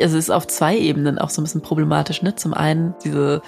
Also 0.00 0.18
es 0.18 0.24
ist 0.24 0.30
auf 0.30 0.46
zwei 0.46 0.76
Ebenen 0.76 1.18
auch 1.18 1.30
so 1.30 1.40
ein 1.40 1.44
bisschen 1.44 1.62
problematisch, 1.62 2.22
ne? 2.22 2.34
Zum 2.34 2.54
einen 2.54 2.94
diese 3.04 3.42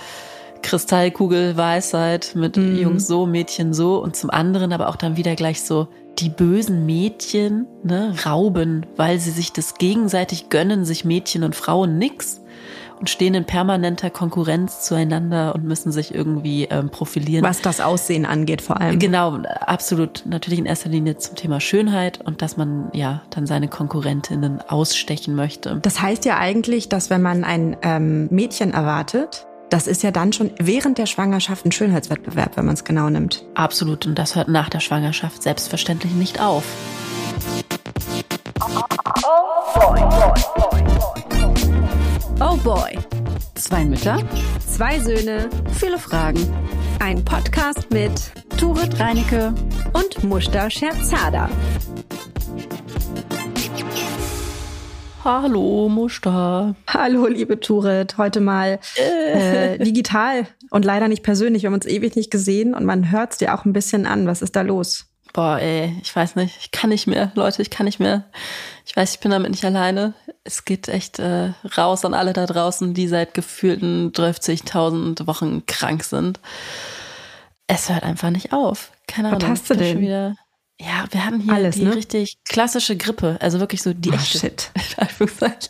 Kristallkugel-Weisheit 0.63 2.33
mit 2.35 2.57
mhm. 2.57 2.77
Jungs 2.77 3.07
so, 3.07 3.27
Mädchen 3.27 3.75
so 3.75 4.03
und 4.03 4.17
zum 4.17 4.31
anderen 4.31 4.73
aber 4.73 4.89
auch 4.89 4.97
dann 4.97 5.17
wieder 5.17 5.37
gleich 5.37 5.63
so 5.63 5.89
die 6.19 6.29
bösen 6.29 6.87
Mädchen, 6.87 7.67
ne, 7.83 8.15
rauben, 8.25 8.87
weil 8.97 9.19
sie 9.19 9.31
sich 9.31 9.53
das 9.53 9.75
gegenseitig 9.75 10.49
gönnen, 10.49 10.85
sich 10.85 11.05
Mädchen 11.05 11.43
und 11.43 11.57
Frauen 11.57 11.99
nix 11.99 12.41
und 12.99 13.11
stehen 13.11 13.35
in 13.35 13.45
permanenter 13.45 14.11
Konkurrenz 14.11 14.83
zueinander 14.83 15.55
und 15.55 15.65
müssen 15.65 15.93
sich 15.93 16.15
irgendwie 16.15 16.65
ähm, 16.65 16.91
profilieren. 16.91 17.45
Was 17.45 17.61
das 17.61 17.81
Aussehen 17.81 18.27
angeht 18.27 18.63
vor 18.63 18.81
allem. 18.81 18.99
Genau, 18.99 19.39
absolut. 19.61 20.23
Natürlich 20.27 20.59
in 20.59 20.67
erster 20.67 20.89
Linie 20.89 21.19
zum 21.19 21.37
Thema 21.37 21.61
Schönheit 21.61 22.21
und 22.25 22.43
dass 22.43 22.57
man 22.57 22.91
ja 22.93 23.23
dann 23.31 23.47
seine 23.47 23.69
Konkurrentinnen 23.69 24.61
ausstechen 24.69 25.35
möchte. 25.35 25.79
Das 25.83 26.01
heißt 26.01 26.25
ja 26.25 26.39
eigentlich, 26.39 26.89
dass 26.89 27.11
wenn 27.11 27.23
man 27.23 27.45
ein 27.45 27.77
ähm, 27.83 28.29
Mädchen 28.31 28.73
erwartet, 28.73 29.47
das 29.71 29.87
ist 29.87 30.03
ja 30.03 30.11
dann 30.11 30.33
schon 30.33 30.53
während 30.59 30.99
der 30.99 31.07
Schwangerschaft 31.07 31.67
ein 31.67 31.73
Schönheitswettbewerb, 31.73 32.57
wenn 32.57 32.65
man 32.65 32.75
es 32.75 32.85
genau 32.85 33.11
nimmt. 33.11 33.45
Absolut. 33.55 34.07
Und 34.07 34.19
das 34.19 34.37
hört 34.37 34.49
nach 34.49 34.69
der 34.69 34.81
Schwangerschaft 34.81 35.43
selbstverständlich 35.43 36.13
nicht 36.13 36.41
auf. 36.41 36.65
Oh 39.27 39.63
boy. 39.75 41.34
Oh 42.41 42.57
boy. 42.57 42.99
Zwei 43.55 43.85
Mütter, 43.85 44.19
zwei 44.59 44.99
Söhne, 44.99 45.49
viele 45.73 45.99
Fragen. 45.99 46.41
Ein 46.99 47.25
Podcast 47.25 47.91
mit 47.91 48.33
Turit 48.59 48.99
Reinecke 48.99 49.55
und 49.93 50.25
Mushta 50.25 50.69
Scherzada. 50.69 51.49
Hallo, 55.25 55.89
Muster. 55.89 56.75
Hallo, 56.89 57.27
liebe 57.29 57.61
Turet. 57.61 58.19
Heute 58.19 58.41
mal 58.41 58.81
äh, 58.97 59.79
digital 59.79 60.47
und 60.71 60.85
leider 60.85 61.09
nicht 61.09 61.23
persönlich. 61.23 61.63
Wir 61.63 61.69
haben 61.69 61.75
uns 61.75 61.87
ewig 61.87 62.17
nicht 62.17 62.31
gesehen 62.31 62.75
und 62.75 62.85
man 62.85 63.11
hört 63.11 63.33
es 63.33 63.39
dir 63.39 63.55
auch 63.55 63.65
ein 63.65 63.73
bisschen 63.73 64.07
an. 64.07 64.27
Was 64.27 64.43
ist 64.43 64.57
da 64.57 64.63
los? 64.63 65.07
Boah, 65.35 65.59
ey, 65.59 65.99
ich 66.01 66.15
weiß 66.15 66.37
nicht. 66.37 66.57
Ich 66.61 66.71
kann 66.71 66.91
nicht 66.91 67.07
mehr, 67.07 67.33
Leute, 67.35 67.61
ich 67.61 67.69
kann 67.69 67.85
nicht 67.85 67.99
mehr. 67.99 68.25
Ich 68.87 68.97
weiß, 68.97 69.15
ich 69.15 69.21
bin 69.21 69.33
damit 69.33 69.51
nicht 69.51 69.65
alleine. 69.65 70.15
Es 70.45 70.65
geht 70.65 70.89
echt 70.89 71.19
äh, 71.19 71.53
raus 71.77 72.05
an 72.05 72.15
alle 72.15 72.33
da 72.33 72.47
draußen, 72.47 72.95
die 72.95 73.09
seit 73.09 73.35
gefühlten 73.35 74.13
30.000 74.13 75.27
Wochen 75.27 75.67
krank 75.67 76.05
sind. 76.05 76.41
Es 77.67 77.91
hört 77.91 78.05
einfach 78.05 78.31
nicht 78.31 78.53
auf. 78.53 78.93
Keine 79.09 79.29
Ahnung. 79.29 79.43
Was 79.43 79.49
hast 79.49 79.71
du 79.71 79.75
denn? 79.75 80.01
Wieder 80.01 80.37
ja, 80.81 81.05
wir 81.11 81.25
hatten 81.25 81.41
hier 81.41 81.53
Alles, 81.53 81.77
die 81.77 81.85
ne? 81.85 81.95
richtig 81.95 82.39
klassische 82.45 82.97
Grippe, 82.97 83.39
also 83.41 83.61
wirklich 83.61 83.81
so 83.81 83.93
die 83.95 84.11
oh, 84.11 84.15
echte. 84.15 84.39
Shit. 84.39 84.73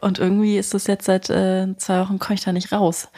Und 0.00 0.18
irgendwie 0.18 0.58
ist 0.58 0.74
das 0.74 0.86
jetzt 0.86 1.06
seit 1.06 1.30
äh, 1.30 1.74
zwei 1.78 2.00
Wochen 2.00 2.18
komme 2.18 2.34
ich 2.34 2.42
da 2.42 2.52
nicht 2.52 2.70
raus. 2.70 3.08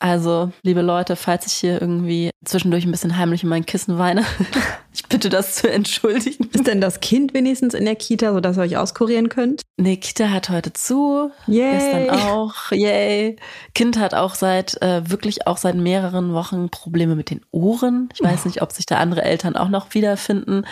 Also, 0.00 0.52
liebe 0.62 0.80
Leute, 0.80 1.16
falls 1.16 1.46
ich 1.46 1.54
hier 1.54 1.80
irgendwie 1.80 2.30
zwischendurch 2.44 2.84
ein 2.84 2.92
bisschen 2.92 3.16
heimlich 3.16 3.42
in 3.42 3.48
mein 3.48 3.66
Kissen 3.66 3.98
weine, 3.98 4.24
ich 4.94 5.04
bitte 5.08 5.28
das 5.28 5.56
zu 5.56 5.70
entschuldigen. 5.70 6.48
Ist 6.52 6.68
denn 6.68 6.80
das 6.80 7.00
Kind 7.00 7.34
wenigstens 7.34 7.74
in 7.74 7.84
der 7.84 7.96
Kita, 7.96 8.32
sodass 8.32 8.56
ihr 8.56 8.62
euch 8.62 8.76
auskurieren 8.76 9.28
könnt? 9.28 9.62
Nee, 9.76 9.96
Kita 9.96 10.30
hat 10.30 10.50
heute 10.50 10.72
zu. 10.72 11.32
Yay. 11.48 11.72
Gestern 11.72 12.10
auch. 12.10 12.70
Yay. 12.70 13.36
Kind 13.74 13.98
hat 13.98 14.14
auch 14.14 14.36
seit, 14.36 14.80
äh, 14.82 15.10
wirklich 15.10 15.48
auch 15.48 15.56
seit 15.56 15.74
mehreren 15.74 16.32
Wochen 16.32 16.68
Probleme 16.68 17.16
mit 17.16 17.30
den 17.30 17.40
Ohren. 17.50 18.08
Ich 18.14 18.22
weiß 18.22 18.42
oh. 18.44 18.48
nicht, 18.48 18.62
ob 18.62 18.70
sich 18.70 18.86
da 18.86 18.98
andere 18.98 19.22
Eltern 19.22 19.56
auch 19.56 19.68
noch 19.68 19.94
wiederfinden. 19.94 20.64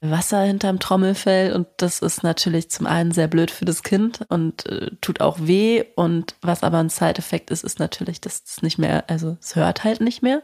Wasser 0.00 0.42
hinterm 0.42 0.78
Trommelfell 0.78 1.52
und 1.52 1.66
das 1.76 2.00
ist 2.00 2.22
natürlich 2.22 2.70
zum 2.70 2.86
einen 2.86 3.12
sehr 3.12 3.28
blöd 3.28 3.50
für 3.50 3.66
das 3.66 3.82
Kind 3.82 4.24
und 4.28 4.66
äh, 4.66 4.90
tut 5.02 5.20
auch 5.20 5.38
weh 5.40 5.84
und 5.94 6.34
was 6.40 6.62
aber 6.62 6.78
ein 6.78 6.88
Side-Effekt 6.88 7.50
ist, 7.50 7.64
ist 7.64 7.78
natürlich, 7.78 8.20
dass 8.20 8.42
es 8.46 8.62
nicht 8.62 8.78
mehr, 8.78 9.04
also 9.08 9.36
es 9.40 9.56
hört 9.56 9.84
halt 9.84 10.00
nicht 10.00 10.22
mehr. 10.22 10.42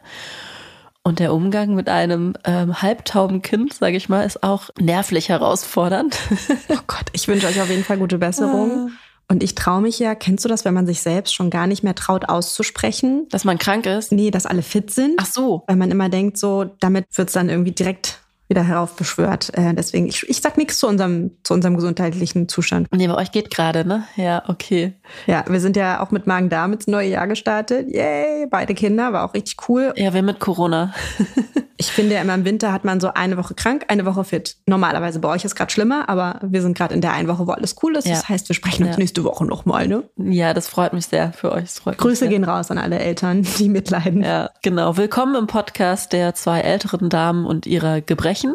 Und 1.02 1.20
der 1.20 1.32
Umgang 1.32 1.74
mit 1.76 1.88
einem 1.88 2.34
ähm, 2.44 2.82
halbtauben 2.82 3.40
Kind, 3.40 3.74
sage 3.74 3.96
ich 3.96 4.08
mal, 4.08 4.26
ist 4.26 4.42
auch 4.42 4.70
nervlich 4.76 5.28
herausfordernd. 5.28 6.18
oh 6.68 6.78
Gott, 6.88 7.06
ich 7.12 7.28
wünsche 7.28 7.46
euch 7.46 7.60
auf 7.60 7.70
jeden 7.70 7.84
Fall 7.84 7.98
gute 7.98 8.18
Besserung. 8.18 8.90
Ah. 8.90 9.32
Und 9.32 9.42
ich 9.42 9.54
traue 9.54 9.82
mich 9.82 10.00
ja, 10.00 10.16
kennst 10.16 10.44
du 10.44 10.48
das, 10.48 10.64
wenn 10.64 10.74
man 10.74 10.86
sich 10.86 11.00
selbst 11.02 11.32
schon 11.32 11.48
gar 11.48 11.68
nicht 11.68 11.84
mehr 11.84 11.94
traut 11.94 12.28
auszusprechen? 12.28 13.28
Dass 13.30 13.44
man 13.44 13.56
krank 13.58 13.86
ist? 13.86 14.10
Nee, 14.10 14.32
dass 14.32 14.46
alle 14.46 14.62
fit 14.62 14.92
sind. 14.92 15.14
Ach 15.18 15.26
so. 15.26 15.62
Weil 15.68 15.76
man 15.76 15.92
immer 15.92 16.08
denkt, 16.08 16.38
so, 16.38 16.64
damit 16.80 17.06
wird's 17.12 17.32
dann 17.32 17.48
irgendwie 17.48 17.72
direkt 17.72 18.20
wieder 18.48 18.62
heraufbeschwört. 18.62 19.56
Äh, 19.56 19.74
deswegen, 19.74 20.06
ich, 20.06 20.28
ich 20.28 20.40
sag 20.40 20.56
nichts 20.56 20.78
zu 20.78 20.86
unserem, 20.86 21.32
zu 21.42 21.54
unserem 21.54 21.74
gesundheitlichen 21.74 22.48
Zustand. 22.48 22.88
Nee, 22.92 23.08
bei 23.08 23.14
euch 23.14 23.32
geht 23.32 23.50
gerade, 23.50 23.86
ne? 23.86 24.04
Ja, 24.16 24.44
okay. 24.48 24.94
Ja, 25.26 25.44
wir 25.48 25.60
sind 25.60 25.76
ja 25.76 26.00
auch 26.00 26.10
mit 26.10 26.26
Magen-Darm 26.26 26.74
ins 26.74 26.86
neue 26.86 27.08
Jahr 27.08 27.26
gestartet. 27.26 27.88
Yay, 27.88 28.46
beide 28.48 28.74
Kinder, 28.74 29.12
war 29.12 29.28
auch 29.28 29.34
richtig 29.34 29.56
cool. 29.68 29.92
Ja, 29.96 30.14
wir 30.14 30.22
mit 30.22 30.38
Corona. 30.38 30.94
ich 31.76 31.88
finde 31.88 32.14
ja 32.14 32.22
immer 32.22 32.34
im 32.34 32.44
Winter 32.44 32.72
hat 32.72 32.84
man 32.84 33.00
so 33.00 33.12
eine 33.12 33.36
Woche 33.36 33.54
krank, 33.54 33.86
eine 33.88 34.06
Woche 34.06 34.24
fit. 34.24 34.56
Normalerweise 34.66 35.18
bei 35.18 35.28
euch 35.28 35.44
ist 35.44 35.56
gerade 35.56 35.72
schlimmer, 35.72 36.08
aber 36.08 36.38
wir 36.42 36.62
sind 36.62 36.76
gerade 36.76 36.94
in 36.94 37.00
der 37.00 37.12
einen 37.12 37.28
Woche, 37.28 37.46
wo 37.46 37.52
alles 37.52 37.76
cool 37.82 37.96
ist. 37.96 38.06
Ja. 38.06 38.14
Das 38.14 38.28
heißt, 38.28 38.48
wir 38.48 38.54
sprechen 38.54 38.84
uns 38.84 38.96
ja. 38.96 39.00
nächste 39.00 39.24
Woche 39.24 39.44
nochmal, 39.44 39.88
ne? 39.88 40.04
Ja, 40.16 40.54
das 40.54 40.68
freut 40.68 40.92
mich 40.92 41.06
sehr 41.06 41.32
für 41.32 41.52
euch. 41.52 41.66
Grüße 41.84 42.28
gehen 42.28 42.44
raus 42.44 42.70
an 42.70 42.78
alle 42.78 42.98
Eltern, 42.98 43.42
die 43.58 43.68
mitleiden. 43.68 44.22
Ja, 44.22 44.50
genau. 44.62 44.96
Willkommen 44.96 45.34
im 45.34 45.46
Podcast 45.46 46.12
der 46.12 46.34
zwei 46.34 46.60
älteren 46.60 47.08
Damen 47.08 47.44
und 47.44 47.66
ihrer 47.66 48.00
Gebrechen 48.00 48.35
sprechen. 48.36 48.54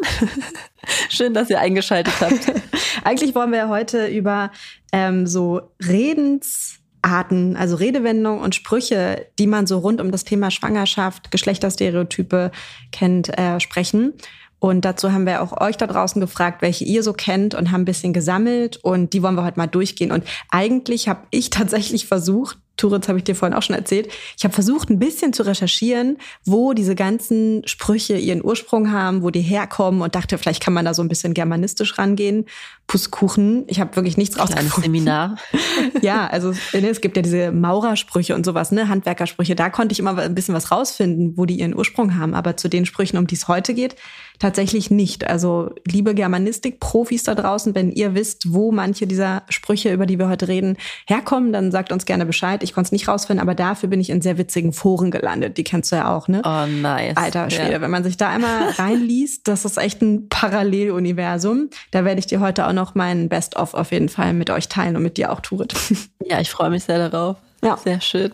Schön, 1.08 1.34
dass 1.34 1.50
ihr 1.50 1.60
eingeschaltet 1.60 2.14
habt. 2.20 2.52
Eigentlich 3.04 3.34
wollen 3.34 3.52
wir 3.52 3.68
heute 3.68 4.06
über 4.06 4.50
ähm, 4.92 5.26
so 5.26 5.72
Redensarten, 5.82 7.56
also 7.56 7.76
Redewendungen 7.76 8.42
und 8.42 8.54
Sprüche, 8.54 9.26
die 9.38 9.46
man 9.46 9.66
so 9.66 9.78
rund 9.78 10.00
um 10.00 10.10
das 10.10 10.24
Thema 10.24 10.50
Schwangerschaft, 10.50 11.30
Geschlechterstereotype 11.30 12.50
kennt, 12.90 13.36
äh, 13.38 13.60
sprechen. 13.60 14.14
Und 14.58 14.84
dazu 14.84 15.12
haben 15.12 15.26
wir 15.26 15.42
auch 15.42 15.60
euch 15.60 15.76
da 15.76 15.88
draußen 15.88 16.20
gefragt, 16.20 16.62
welche 16.62 16.84
ihr 16.84 17.02
so 17.02 17.12
kennt 17.12 17.54
und 17.54 17.72
haben 17.72 17.82
ein 17.82 17.86
bisschen 17.86 18.12
gesammelt. 18.12 18.76
Und 18.76 19.12
die 19.12 19.22
wollen 19.22 19.34
wir 19.34 19.44
heute 19.44 19.58
mal 19.58 19.66
durchgehen. 19.66 20.12
Und 20.12 20.24
eigentlich 20.50 21.08
habe 21.08 21.26
ich 21.30 21.50
tatsächlich 21.50 22.06
versucht, 22.06 22.58
Turitz 22.76 23.08
habe 23.08 23.18
ich 23.18 23.24
dir 23.24 23.34
vorhin 23.34 23.56
auch 23.56 23.62
schon 23.62 23.76
erzählt. 23.76 24.08
Ich 24.36 24.44
habe 24.44 24.54
versucht, 24.54 24.90
ein 24.90 24.98
bisschen 24.98 25.32
zu 25.32 25.44
recherchieren, 25.44 26.18
wo 26.44 26.72
diese 26.72 26.94
ganzen 26.94 27.66
Sprüche 27.66 28.16
ihren 28.16 28.44
Ursprung 28.44 28.90
haben, 28.90 29.22
wo 29.22 29.30
die 29.30 29.40
herkommen 29.40 30.00
und 30.02 30.14
dachte, 30.14 30.38
vielleicht 30.38 30.62
kann 30.62 30.74
man 30.74 30.84
da 30.84 30.94
so 30.94 31.02
ein 31.02 31.08
bisschen 31.08 31.34
germanistisch 31.34 31.98
rangehen. 31.98 32.46
Pusskuchen. 32.86 33.64
Ich 33.68 33.80
habe 33.80 33.96
wirklich 33.96 34.16
nichts 34.16 34.38
rausgefunden. 34.38 34.82
Seminar. 34.82 35.36
ja, 36.02 36.26
also 36.26 36.52
ne, 36.72 36.88
es 36.88 37.00
gibt 37.00 37.16
ja 37.16 37.22
diese 37.22 37.52
Maurersprüche 37.52 38.34
und 38.34 38.44
sowas, 38.44 38.72
ne, 38.72 38.88
Handwerkersprüche. 38.88 39.54
Da 39.54 39.70
konnte 39.70 39.92
ich 39.92 39.98
immer 39.98 40.18
ein 40.18 40.34
bisschen 40.34 40.54
was 40.54 40.70
rausfinden, 40.70 41.36
wo 41.36 41.46
die 41.46 41.60
ihren 41.60 41.74
Ursprung 41.74 42.18
haben. 42.18 42.34
Aber 42.34 42.56
zu 42.56 42.68
den 42.68 42.84
Sprüchen, 42.84 43.16
um 43.16 43.26
die 43.26 43.34
es 43.34 43.48
heute 43.48 43.72
geht, 43.72 43.96
tatsächlich 44.38 44.90
nicht. 44.90 45.26
Also 45.26 45.70
liebe 45.86 46.14
Germanistik-Profis 46.14 47.22
da 47.22 47.34
draußen, 47.34 47.74
wenn 47.74 47.92
ihr 47.92 48.14
wisst, 48.14 48.52
wo 48.52 48.72
manche 48.72 49.06
dieser 49.06 49.44
Sprüche, 49.48 49.92
über 49.92 50.04
die 50.04 50.18
wir 50.18 50.28
heute 50.28 50.48
reden, 50.48 50.76
herkommen, 51.06 51.52
dann 51.52 51.70
sagt 51.70 51.92
uns 51.92 52.04
gerne 52.04 52.26
Bescheid. 52.26 52.61
Ich 52.62 52.74
konnte 52.74 52.88
es 52.88 52.92
nicht 52.92 53.08
rausfinden, 53.08 53.42
aber 53.42 53.54
dafür 53.54 53.88
bin 53.88 54.00
ich 54.00 54.10
in 54.10 54.22
sehr 54.22 54.38
witzigen 54.38 54.72
Foren 54.72 55.10
gelandet. 55.10 55.56
Die 55.56 55.64
kennst 55.64 55.92
du 55.92 55.96
ja 55.96 56.14
auch, 56.14 56.28
ne? 56.28 56.42
Oh, 56.44 56.66
nice. 56.66 57.16
Alter 57.16 57.50
Schwede, 57.50 57.72
ja. 57.72 57.80
wenn 57.80 57.90
man 57.90 58.04
sich 58.04 58.16
da 58.16 58.28
einmal 58.28 58.70
reinliest, 58.78 59.48
das 59.48 59.64
ist 59.64 59.78
echt 59.78 60.02
ein 60.02 60.28
Paralleluniversum. 60.28 61.70
Da 61.90 62.04
werde 62.04 62.18
ich 62.18 62.26
dir 62.26 62.40
heute 62.40 62.66
auch 62.66 62.72
noch 62.72 62.94
meinen 62.94 63.28
Best-of 63.28 63.74
auf 63.74 63.92
jeden 63.92 64.08
Fall 64.08 64.32
mit 64.32 64.50
euch 64.50 64.68
teilen 64.68 64.96
und 64.96 65.02
mit 65.02 65.16
dir 65.16 65.32
auch, 65.32 65.40
Turit. 65.40 65.74
Ja, 66.24 66.40
ich 66.40 66.50
freue 66.50 66.70
mich 66.70 66.84
sehr 66.84 67.08
darauf. 67.08 67.36
Ja. 67.64 67.76
Sehr 67.76 68.00
schön. 68.00 68.32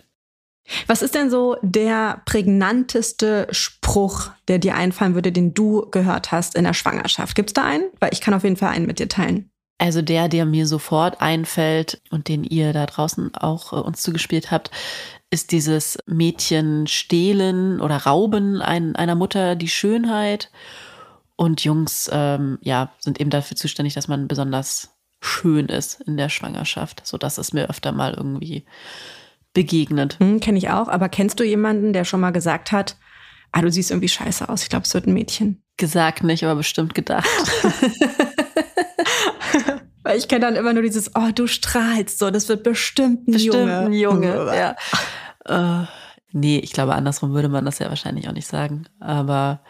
Was 0.87 1.01
ist 1.01 1.15
denn 1.15 1.29
so 1.29 1.57
der 1.61 2.21
prägnanteste 2.25 3.47
Spruch, 3.51 4.29
der 4.47 4.59
dir 4.59 4.75
einfallen 4.75 5.15
würde, 5.15 5.31
den 5.31 5.53
du 5.53 5.87
gehört 5.89 6.31
hast 6.31 6.55
in 6.55 6.63
der 6.63 6.73
Schwangerschaft? 6.73 7.35
Gibt 7.35 7.49
es 7.49 7.53
da 7.53 7.63
einen? 7.63 7.85
Weil 7.99 8.11
ich 8.13 8.21
kann 8.21 8.33
auf 8.33 8.43
jeden 8.43 8.57
Fall 8.57 8.69
einen 8.69 8.85
mit 8.85 8.99
dir 8.99 9.09
teilen. 9.09 9.49
Also 9.79 10.01
der, 10.01 10.27
der 10.27 10.45
mir 10.45 10.67
sofort 10.67 11.21
einfällt 11.21 12.01
und 12.11 12.27
den 12.27 12.43
ihr 12.43 12.73
da 12.73 12.85
draußen 12.85 13.33
auch 13.33 13.71
äh, 13.73 13.77
uns 13.77 14.01
zugespielt 14.01 14.51
habt, 14.51 14.69
ist 15.31 15.51
dieses 15.51 15.97
Mädchen 16.05 16.85
stehlen 16.85 17.79
oder 17.79 17.97
rauben 17.97 18.61
ein, 18.61 18.95
einer 18.95 19.15
Mutter 19.15 19.55
die 19.55 19.69
Schönheit. 19.69 20.51
Und 21.37 21.63
Jungs, 21.63 22.09
ähm, 22.11 22.59
ja, 22.61 22.91
sind 22.99 23.21
eben 23.21 23.29
dafür 23.29 23.55
zuständig, 23.55 23.93
dass 23.93 24.09
man 24.09 24.27
besonders 24.27 24.89
schön 25.21 25.67
ist 25.67 26.01
in 26.01 26.17
der 26.17 26.27
Schwangerschaft. 26.27 27.07
So 27.07 27.17
dass 27.17 27.37
es 27.37 27.53
mir 27.53 27.69
öfter 27.69 27.93
mal 27.93 28.13
irgendwie 28.13 28.65
begegnet. 29.53 30.19
Hm, 30.19 30.41
Kenne 30.41 30.57
ich 30.57 30.69
auch. 30.69 30.89
Aber 30.89 31.07
kennst 31.07 31.39
du 31.39 31.45
jemanden, 31.45 31.93
der 31.93 32.03
schon 32.03 32.19
mal 32.19 32.31
gesagt 32.31 32.73
hat, 32.73 32.97
ah, 33.53 33.61
du 33.61 33.71
siehst 33.71 33.91
irgendwie 33.91 34.09
scheiße 34.09 34.49
aus, 34.49 34.63
ich 34.63 34.69
glaube, 34.69 34.83
es 34.83 34.93
wird 34.93 35.07
ein 35.07 35.13
Mädchen? 35.13 35.63
Gesagt 35.77 36.23
nicht, 36.23 36.43
aber 36.43 36.55
bestimmt 36.55 36.93
gedacht. 36.93 37.25
Weil 40.03 40.17
ich 40.17 40.27
kenne 40.27 40.41
dann 40.41 40.55
immer 40.55 40.73
nur 40.73 40.81
dieses, 40.81 41.15
oh, 41.15 41.29
du 41.35 41.47
strahlst 41.47 42.19
so, 42.19 42.31
das 42.31 42.47
wird 42.47 42.63
bestimmt 42.63 43.27
ein 43.27 43.33
bestimmt 43.33 43.55
Junge. 43.55 43.79
Ein 43.79 43.93
Junge, 43.93 44.51
ja. 45.47 45.81
äh, 45.81 45.85
nee, 46.31 46.59
ich 46.59 46.71
glaube, 46.71 46.95
andersrum 46.95 47.33
würde 47.33 47.49
man 47.49 47.65
das 47.65 47.79
ja 47.79 47.89
wahrscheinlich 47.89 48.27
auch 48.29 48.33
nicht 48.33 48.47
sagen. 48.47 48.85
Aber 48.99 49.61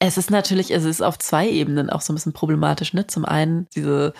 es 0.00 0.18
ist 0.18 0.30
natürlich, 0.30 0.72
es 0.72 0.84
ist 0.84 1.02
auf 1.02 1.18
zwei 1.18 1.48
Ebenen 1.48 1.88
auch 1.88 2.00
so 2.00 2.12
ein 2.12 2.16
bisschen 2.16 2.32
problematisch. 2.32 2.92
Ne? 2.92 3.06
Zum 3.06 3.24
einen 3.24 3.68
diese 3.74 4.12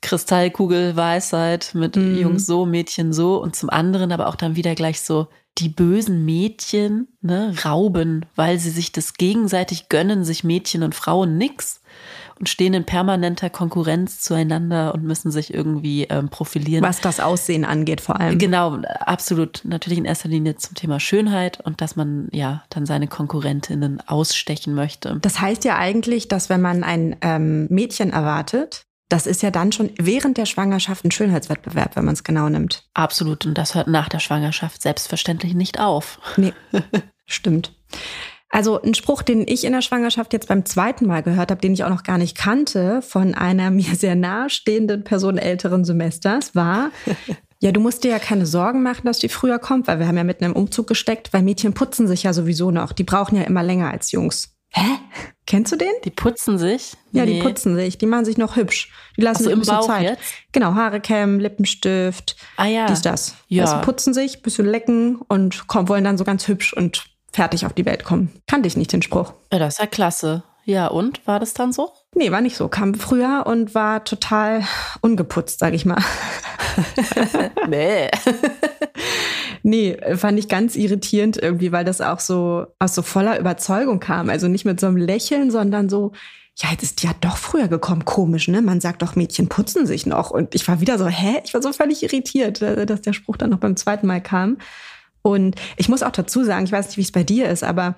Kristallkugelweisheit 0.00 1.70
mit 1.74 1.94
Mhm. 1.94 2.18
Jungs 2.18 2.44
so, 2.44 2.66
Mädchen 2.66 3.12
so 3.12 3.40
und 3.40 3.54
zum 3.54 3.70
anderen 3.70 4.10
aber 4.10 4.26
auch 4.26 4.34
dann 4.34 4.56
wieder 4.56 4.74
gleich 4.74 5.00
so 5.00 5.28
die 5.58 5.68
bösen 5.68 6.24
Mädchen 6.24 7.08
ne, 7.20 7.54
rauben, 7.64 8.26
weil 8.34 8.58
sie 8.58 8.70
sich 8.70 8.90
das 8.90 9.14
gegenseitig 9.14 9.88
gönnen, 9.88 10.24
sich 10.24 10.44
Mädchen 10.44 10.82
und 10.82 10.94
Frauen 10.94 11.38
nix 11.38 11.82
und 12.38 12.48
stehen 12.48 12.74
in 12.74 12.84
permanenter 12.84 13.50
Konkurrenz 13.50 14.20
zueinander 14.20 14.94
und 14.94 15.04
müssen 15.04 15.30
sich 15.30 15.52
irgendwie 15.52 16.04
ähm, 16.04 16.28
profilieren. 16.28 16.84
Was 16.84 17.00
das 17.00 17.20
Aussehen 17.20 17.64
angeht, 17.64 18.00
vor 18.00 18.20
allem. 18.20 18.38
Genau, 18.38 18.78
absolut. 19.00 19.62
Natürlich 19.64 19.98
in 19.98 20.04
erster 20.04 20.28
Linie 20.28 20.56
zum 20.56 20.74
Thema 20.74 21.00
Schönheit 21.00 21.60
und 21.60 21.80
dass 21.80 21.96
man 21.96 22.28
ja 22.32 22.64
dann 22.70 22.86
seine 22.86 23.08
Konkurrentinnen 23.08 24.00
ausstechen 24.06 24.74
möchte. 24.74 25.18
Das 25.22 25.40
heißt 25.40 25.64
ja 25.64 25.76
eigentlich, 25.78 26.28
dass 26.28 26.48
wenn 26.48 26.60
man 26.60 26.84
ein 26.84 27.16
ähm, 27.20 27.66
Mädchen 27.70 28.10
erwartet, 28.10 28.84
das 29.12 29.26
ist 29.26 29.42
ja 29.42 29.50
dann 29.50 29.72
schon 29.72 29.90
während 29.98 30.38
der 30.38 30.46
Schwangerschaft 30.46 31.04
ein 31.04 31.10
Schönheitswettbewerb, 31.10 31.96
wenn 31.96 32.06
man 32.06 32.14
es 32.14 32.24
genau 32.24 32.48
nimmt. 32.48 32.84
Absolut. 32.94 33.44
Und 33.44 33.58
das 33.58 33.74
hört 33.74 33.86
nach 33.86 34.08
der 34.08 34.20
Schwangerschaft 34.20 34.80
selbstverständlich 34.80 35.52
nicht 35.54 35.78
auf. 35.78 36.18
Nee, 36.38 36.54
stimmt. 37.26 37.72
Also 38.52 38.80
ein 38.82 38.92
Spruch, 38.92 39.22
den 39.22 39.48
ich 39.48 39.64
in 39.64 39.72
der 39.72 39.80
Schwangerschaft 39.80 40.34
jetzt 40.34 40.46
beim 40.46 40.66
zweiten 40.66 41.06
Mal 41.06 41.22
gehört 41.22 41.50
habe, 41.50 41.60
den 41.60 41.72
ich 41.72 41.84
auch 41.84 41.88
noch 41.88 42.02
gar 42.02 42.18
nicht 42.18 42.36
kannte, 42.36 43.00
von 43.00 43.34
einer 43.34 43.70
mir 43.72 43.96
sehr 43.96 44.14
nahestehenden 44.14 45.04
Person 45.04 45.38
älteren 45.38 45.84
Semesters, 45.86 46.54
war, 46.54 46.90
ja, 47.60 47.72
du 47.72 47.80
musst 47.80 48.04
dir 48.04 48.10
ja 48.10 48.18
keine 48.18 48.44
Sorgen 48.44 48.82
machen, 48.82 49.06
dass 49.06 49.18
die 49.18 49.30
früher 49.30 49.58
kommt, 49.58 49.86
weil 49.88 49.98
wir 49.98 50.06
haben 50.06 50.18
ja 50.18 50.24
mitten 50.24 50.44
im 50.44 50.52
Umzug 50.52 50.86
gesteckt, 50.86 51.32
weil 51.32 51.42
Mädchen 51.42 51.72
putzen 51.72 52.06
sich 52.06 52.24
ja 52.24 52.34
sowieso 52.34 52.70
noch. 52.70 52.92
Die 52.92 53.04
brauchen 53.04 53.36
ja 53.36 53.42
immer 53.44 53.62
länger 53.62 53.90
als 53.90 54.12
Jungs. 54.12 54.54
Hä? 54.74 54.84
Kennst 55.46 55.72
du 55.72 55.76
den? 55.76 55.92
Die 56.04 56.10
putzen 56.10 56.58
sich? 56.58 56.92
Ja, 57.12 57.26
die 57.26 57.40
putzen 57.40 57.74
sich, 57.74 57.98
die 57.98 58.06
machen 58.06 58.24
sich 58.24 58.36
noch 58.38 58.56
hübsch. 58.56 58.90
Die 59.16 59.22
lassen 59.22 59.36
Ach 59.36 59.40
so, 59.40 59.44
sich 59.44 59.52
ein 59.54 59.58
bisschen 59.60 59.76
Bauch 59.76 59.86
Zeit. 59.86 60.02
jetzt? 60.02 60.22
Genau, 60.52 60.74
Haare 60.74 61.00
kämmen, 61.00 61.40
Lippenstift, 61.40 62.36
Ah 62.56 62.66
ja. 62.66 62.86
dies, 62.86 63.02
das. 63.02 63.34
Ja. 63.48 63.64
Also 63.64 63.80
putzen 63.82 64.14
sich, 64.14 64.42
bisschen 64.42 64.66
lecken 64.66 65.16
und 65.28 65.66
kommen, 65.68 65.88
wollen 65.88 66.04
dann 66.04 66.16
so 66.18 66.24
ganz 66.24 66.48
hübsch 66.48 66.72
und 66.72 67.04
fertig 67.32 67.66
auf 67.66 67.72
die 67.72 67.86
Welt 67.86 68.04
kommen. 68.04 68.30
Kannte 68.46 68.66
ich 68.66 68.76
nicht 68.76 68.92
den 68.92 69.02
Spruch. 69.02 69.32
Ja, 69.52 69.58
das 69.58 69.74
ist 69.74 69.80
ja 69.80 69.86
klasse. 69.86 70.42
Ja, 70.64 70.86
und? 70.86 71.26
War 71.26 71.40
das 71.40 71.54
dann 71.54 71.72
so? 71.72 71.90
Nee, 72.14 72.30
war 72.30 72.40
nicht 72.40 72.56
so. 72.56 72.68
Kam 72.68 72.94
früher 72.94 73.44
und 73.46 73.74
war 73.74 74.04
total 74.04 74.62
ungeputzt, 75.00 75.58
sag 75.58 75.74
ich 75.74 75.84
mal. 75.84 76.02
Nee. 77.68 78.08
Nee, 79.64 79.96
fand 80.16 80.38
ich 80.40 80.48
ganz 80.48 80.74
irritierend 80.74 81.36
irgendwie, 81.36 81.70
weil 81.70 81.84
das 81.84 82.00
auch 82.00 82.18
so 82.18 82.66
aus 82.80 82.96
so 82.96 83.02
voller 83.02 83.38
Überzeugung 83.38 84.00
kam. 84.00 84.28
Also 84.28 84.48
nicht 84.48 84.64
mit 84.64 84.80
so 84.80 84.88
einem 84.88 84.96
Lächeln, 84.96 85.52
sondern 85.52 85.88
so, 85.88 86.12
ja, 86.56 86.70
jetzt 86.70 86.82
ist 86.82 87.02
die 87.02 87.06
ja 87.06 87.14
doch 87.20 87.36
früher 87.36 87.68
gekommen. 87.68 88.04
Komisch, 88.04 88.48
ne? 88.48 88.60
Man 88.60 88.80
sagt 88.80 89.02
doch, 89.02 89.14
Mädchen 89.14 89.48
putzen 89.48 89.86
sich 89.86 90.04
noch. 90.04 90.30
Und 90.32 90.56
ich 90.56 90.66
war 90.66 90.80
wieder 90.80 90.98
so, 90.98 91.06
hä? 91.06 91.40
Ich 91.44 91.54
war 91.54 91.62
so 91.62 91.72
völlig 91.72 92.02
irritiert, 92.02 92.60
äh, 92.60 92.84
dass 92.86 93.02
der 93.02 93.12
Spruch 93.12 93.36
dann 93.36 93.50
noch 93.50 93.58
beim 93.60 93.76
zweiten 93.76 94.06
Mal 94.08 94.20
kam. 94.20 94.58
Und 95.22 95.56
ich 95.76 95.88
muss 95.88 96.02
auch 96.02 96.10
dazu 96.10 96.44
sagen, 96.44 96.64
ich 96.64 96.72
weiß 96.72 96.88
nicht, 96.88 96.96
wie 96.96 97.02
es 97.02 97.12
bei 97.12 97.24
dir 97.24 97.48
ist, 97.48 97.64
aber 97.64 97.94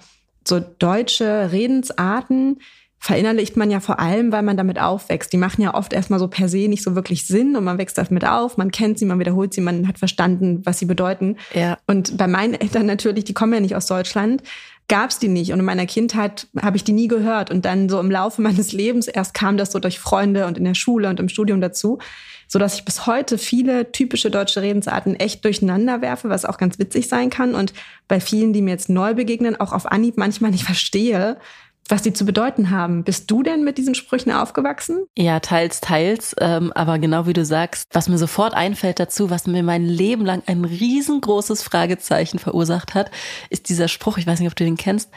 so 0.47 0.61
deutsche 0.61 1.51
Redensarten 1.53 2.61
verinnerlicht 2.99 3.57
man 3.57 3.71
ja 3.71 3.81
vor 3.81 4.01
allem, 4.01 4.33
weil 4.33 4.43
man 4.43 4.57
damit 4.57 4.81
aufwächst. 4.81 5.33
Die 5.33 5.37
machen 5.37 5.61
ja 5.61 5.75
oft 5.75 5.93
erstmal 5.93 6.19
so 6.19 6.29
per 6.29 6.49
se 6.49 6.69
nicht 6.69 6.83
so 6.83 6.95
wirklich 6.95 7.27
Sinn 7.27 7.55
und 7.55 7.65
man 7.65 7.77
wächst 7.77 7.99
damit 7.99 8.25
auf, 8.27 8.57
man 8.57 8.71
kennt 8.71 8.99
sie, 8.99 9.05
man 9.05 9.19
wiederholt 9.19 9.53
sie, 9.53 9.61
man 9.61 9.87
hat 9.87 9.99
verstanden, 9.99 10.63
was 10.65 10.79
sie 10.79 10.87
bedeuten. 10.87 11.37
Ja. 11.53 11.77
Und 11.87 12.17
bei 12.17 12.27
meinen 12.27 12.55
Eltern 12.55 12.87
natürlich, 12.87 13.25
die 13.25 13.35
kommen 13.35 13.53
ja 13.53 13.61
nicht 13.61 13.77
aus 13.77 13.87
Deutschland, 13.87 14.43
gab's 14.89 15.19
die 15.19 15.29
nicht. 15.29 15.53
Und 15.53 15.59
in 15.59 15.65
meiner 15.65 15.87
Kindheit 15.87 16.47
habe 16.61 16.77
ich 16.77 16.85
die 16.85 16.93
nie 16.93 17.09
gehört. 17.09 17.51
Und 17.51 17.65
dann 17.65 17.89
so 17.89 18.01
im 18.01 18.11
Laufe 18.11 18.43
meines 18.43 18.73
Lebens 18.73 19.09
erst 19.09 19.35
kam 19.35 19.57
das 19.57 19.73
so 19.73 19.79
durch 19.79 19.99
Freunde 19.99 20.47
und 20.47 20.59
in 20.59 20.65
der 20.65 20.75
Schule 20.75 21.09
und 21.09 21.21
im 21.21 21.29
Studium 21.29 21.61
dazu, 21.61 21.99
so 22.49 22.59
dass 22.59 22.75
ich 22.75 22.85
bis 22.85 23.07
heute 23.07 23.39
viele 23.39 23.93
typische 23.93 24.31
deutsche 24.31 24.63
Redensarten 24.63 25.15
echt 25.17 25.45
durcheinander 25.45 26.03
werfe, 26.03 26.29
was 26.29 26.45
auch 26.45 26.59
ganz 26.59 26.79
witzig 26.79 27.09
sein 27.09 27.31
kann. 27.31 27.55
Und 27.55 27.73
bei 28.09 28.21
vielen, 28.21 28.53
die 28.53 28.63
mir 28.63 28.73
jetzt 28.73 28.91
neu 28.91 29.15
begegnen, 29.15 29.59
auch 29.59 29.73
auf 29.73 29.91
Anhieb 29.91 30.17
manchmal 30.17 30.51
nicht 30.51 30.65
verstehe, 30.65 31.39
was 31.89 32.03
die 32.03 32.13
zu 32.13 32.25
bedeuten 32.25 32.71
haben. 32.71 33.05
Bist 33.05 33.31
du 33.31 33.43
denn 33.43 33.65
mit 33.65 33.79
diesen 33.79 33.95
Sprüchen 33.95 34.33
aufgewachsen? 34.33 35.07
Ja, 35.17 35.41
teils, 35.41 35.81
teils. 35.81 36.35
Ähm, 36.41 36.73
aber 36.75 36.99
genau 36.99 37.27
wie 37.27 37.33
du 37.33 37.45
sagst, 37.45 37.89
was 37.93 38.09
mir 38.09 38.19
sofort 38.19 38.55
einfällt 38.55 38.99
dazu, 38.99 39.31
was 39.31 39.47
mir 39.47 39.63
mein 39.63 39.85
Leben 39.85 40.25
lang 40.25 40.43
ein 40.47 40.65
riesengroßes 40.65 41.63
Fragezeichen 41.63 42.39
verursacht 42.39 42.95
hat, 42.95 43.11
ist 43.51 43.69
dieser 43.69 43.89
Spruch, 43.89 44.19
ich 44.19 44.27
weiß 44.27 44.41
nicht, 44.41 44.49
ob 44.49 44.57
du 44.57 44.65
den 44.65 44.77
kennst, 44.77 45.11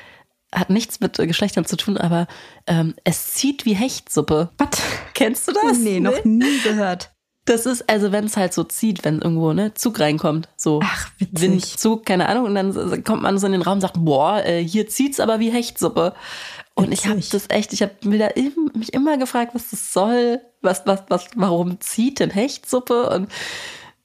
hat 0.54 0.70
nichts 0.70 1.00
mit 1.00 1.18
Geschlechtern 1.18 1.66
zu 1.66 1.76
tun, 1.76 1.98
aber 1.98 2.28
ähm, 2.68 2.96
es 3.04 3.34
zieht 3.34 3.66
wie 3.66 3.74
Hechtsuppe. 3.74 4.50
Was? 4.58 4.82
Kennst 5.14 5.48
du 5.48 5.52
das? 5.52 5.80
Nee, 5.80 6.00
noch 6.00 6.24
nie 6.24 6.60
gehört. 6.62 7.12
Das 7.48 7.66
ist 7.66 7.90
also, 7.90 8.12
wenn 8.12 8.26
es 8.26 8.36
halt 8.36 8.54
so 8.54 8.66
zieht, 8.66 9.06
wenn 9.06 9.22
irgendwo 9.22 9.54
ne 9.54 9.74
Zug 9.74 10.02
reinkommt, 10.02 10.50
so 10.58 10.82
Ach, 10.84 11.10
witzig. 11.18 11.42
Windzug, 11.42 12.06
keine 12.06 12.28
Ahnung, 12.28 12.46
und 12.46 12.56
dann 12.56 13.04
kommt 13.06 13.24
man 13.24 13.38
so 13.38 13.46
in 13.46 13.54
den 13.54 13.62
Raum 13.62 13.76
und 13.76 13.82
sagt, 13.82 13.96
boah, 13.98 14.44
äh, 14.44 14.62
hier 14.62 14.90
zieht's 14.90 15.22
aber 15.22 15.40
wie 15.40 15.50
Hechtsuppe. 15.50 16.14
Und 16.76 16.92
ich 16.92 17.08
habe 17.08 17.22
das 17.32 17.50
echt, 17.50 17.72
ich 17.72 17.82
habe 17.82 17.94
mich 18.04 18.94
immer 18.94 19.18
gefragt, 19.18 19.56
was 19.56 19.70
das 19.70 19.94
soll, 19.94 20.42
was, 20.62 20.84
was, 20.86 21.04
was, 21.08 21.28
warum 21.36 21.80
zieht 21.80 22.20
denn 22.20 22.32
Hechtsuppe? 22.32 23.10
Und 23.10 23.30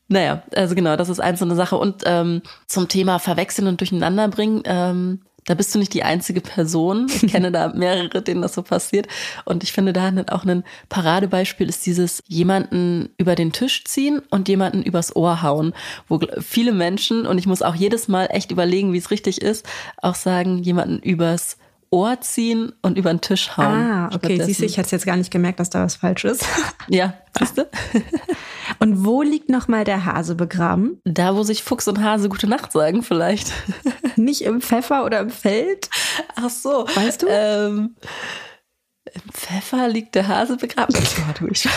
naja, 0.06 0.44
also 0.54 0.76
genau, 0.76 0.94
das 0.96 1.08
ist 1.08 1.20
eins 1.20 1.40
so 1.40 1.44
eine 1.44 1.56
Sache. 1.56 1.76
Und 1.76 2.02
ähm, 2.06 2.42
zum 2.68 2.86
Thema 2.86 3.18
Verwechseln 3.18 3.66
und 3.66 3.80
Durcheinanderbringen, 3.80 4.62
ähm, 4.66 5.20
da 5.44 5.54
bist 5.54 5.74
du 5.74 5.78
nicht 5.78 5.94
die 5.94 6.04
einzige 6.04 6.40
Person. 6.40 7.08
Ich 7.08 7.32
kenne 7.32 7.50
da 7.50 7.68
mehrere, 7.74 8.22
denen 8.22 8.42
das 8.42 8.54
so 8.54 8.62
passiert. 8.62 9.08
Und 9.44 9.64
ich 9.64 9.72
finde 9.72 9.92
da 9.92 10.12
auch 10.30 10.44
ein 10.44 10.64
Paradebeispiel 10.88 11.68
ist 11.68 11.84
dieses 11.86 12.22
jemanden 12.28 13.10
über 13.18 13.34
den 13.34 13.52
Tisch 13.52 13.84
ziehen 13.84 14.22
und 14.30 14.48
jemanden 14.48 14.82
übers 14.82 15.16
Ohr 15.16 15.42
hauen, 15.42 15.74
wo 16.08 16.20
viele 16.40 16.72
Menschen, 16.72 17.26
und 17.26 17.38
ich 17.38 17.46
muss 17.46 17.62
auch 17.62 17.74
jedes 17.74 18.08
Mal 18.08 18.26
echt 18.26 18.50
überlegen, 18.50 18.92
wie 18.92 18.98
es 18.98 19.10
richtig 19.10 19.40
ist, 19.40 19.66
auch 20.00 20.14
sagen, 20.14 20.58
jemanden 20.58 20.98
übers 20.98 21.56
Ohr 21.92 22.20
ziehen 22.22 22.72
und 22.80 22.96
über 22.96 23.12
den 23.12 23.20
Tisch 23.20 23.56
hauen. 23.56 23.66
Ah, 23.66 24.06
okay. 24.06 24.16
stattdessen. 24.16 24.46
Siehst 24.46 24.60
du, 24.60 24.64
ich 24.64 24.78
hätte 24.78 24.90
jetzt 24.92 25.04
gar 25.04 25.16
nicht 25.16 25.30
gemerkt, 25.30 25.60
dass 25.60 25.68
da 25.70 25.84
was 25.84 25.96
falsch 25.96 26.24
ist. 26.24 26.44
Ja, 26.88 27.14
siehst 27.38 27.58
du? 27.58 27.68
Und 28.80 29.04
wo 29.04 29.22
liegt 29.22 29.48
noch 29.48 29.68
mal 29.68 29.84
der 29.84 30.04
Hase 30.04 30.34
begraben? 30.34 31.00
Da, 31.04 31.36
wo 31.36 31.44
sich 31.44 31.62
Fuchs 31.62 31.86
und 31.86 32.02
Hase 32.02 32.28
gute 32.28 32.48
Nacht 32.48 32.72
sagen, 32.72 33.04
vielleicht. 33.04 33.52
Nicht 34.16 34.42
im 34.42 34.60
Pfeffer 34.60 35.04
oder 35.04 35.20
im 35.20 35.30
Feld? 35.30 35.88
Ach 36.34 36.50
so. 36.50 36.86
Weißt 36.92 37.22
du? 37.22 37.26
Ähm, 37.30 37.94
Im 39.12 39.32
Pfeffer 39.32 39.86
liegt 39.86 40.16
der 40.16 40.26
Hase 40.26 40.56
begraben. 40.56 40.92
Oh, 40.96 41.32
du, 41.38 41.46
ich, 41.48 41.68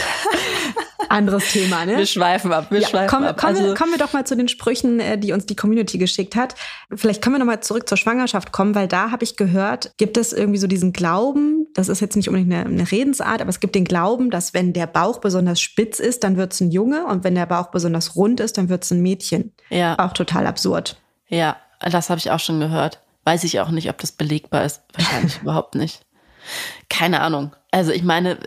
Anderes 1.10 1.52
Thema, 1.52 1.86
ne? 1.86 1.98
wir 1.98 2.06
schweifen 2.06 2.52
ab, 2.54 2.68
wir 2.70 2.80
Ja, 2.82 2.88
schweifen 2.88 3.10
kommen, 3.10 3.26
ab. 3.26 3.38
kommen, 3.40 3.56
wir, 3.56 3.62
Also, 3.64 3.74
kommen 3.76 3.92
wir 3.92 3.98
doch 3.98 4.14
mal 4.14 4.26
zu 4.26 4.36
den 4.36 4.48
Sprüchen, 4.48 5.00
äh, 5.00 5.18
die 5.18 5.32
uns 5.34 5.46
die 5.46 5.56
Community 5.56 5.98
geschickt 5.98 6.36
hat. 6.36 6.56
Vielleicht 6.94 7.22
können 7.22 7.36
wir 7.36 7.40
noch 7.40 7.46
mal 7.46 7.62
zurück 7.62 7.88
zur 7.90 7.98
Schwangerschaft 7.98 8.52
kommen, 8.52 8.76
weil 8.76 8.88
da 8.88 9.12
habe 9.12 9.24
ich 9.24 9.36
gehört, 9.38 9.92
gibt 9.98 10.18
es 10.18 10.34
irgendwie 10.34 10.58
so 10.60 10.68
diesen 10.68 10.94
Glauben, 10.94 11.68
das 11.74 11.90
ist 11.90 12.00
jetzt 12.02 12.16
nicht 12.16 12.28
unbedingt 12.30 12.54
eine, 12.54 12.66
eine 12.66 12.92
Redensart, 12.92 13.42
aber 13.42 13.50
es 13.50 13.60
gibt 13.60 13.76
den 13.76 13.86
Glauben, 13.86 14.30
dass 14.32 14.54
wenn 14.54 14.74
der 14.74 14.88
Bauch 14.88 15.20
besonders 15.20 15.60
spitz 15.62 16.00
ist, 16.00 16.24
dann 16.24 16.38
wird 16.38 16.54
es 16.54 16.62
ein 16.62 16.72
Junge 16.72 17.06
und 17.06 17.24
wenn 17.24 17.36
der 17.36 17.46
Bauch 17.46 17.68
besonders 17.72 18.16
rund 18.16 18.40
ist, 18.40 18.58
dann 18.58 18.70
wird 18.70 18.84
es 18.84 18.92
ein 18.92 19.02
Mädchen. 19.02 19.54
ja, 19.70 19.98
Auch 20.00 20.14
total 20.14 20.48
absurd. 20.48 20.98
ja, 21.28 21.58
das 21.82 22.10
habe 22.10 22.20
ich 22.20 22.32
auch 22.32 22.40
schon 22.40 22.60
gehört. 22.60 23.02
Weiß 23.26 23.44
ich 23.44 23.60
auch 23.60 23.70
nicht, 23.70 23.90
ob 23.90 23.98
das 23.98 24.12
belegbar 24.12 24.64
ist. 24.66 24.82
Wahrscheinlich 24.94 25.38
überhaupt 25.42 25.76
nicht. 25.76 26.06
Keine 26.90 27.22
Ahnung. 27.22 27.56
Also 27.72 27.92
ich 27.92 28.04
meine, 28.04 28.38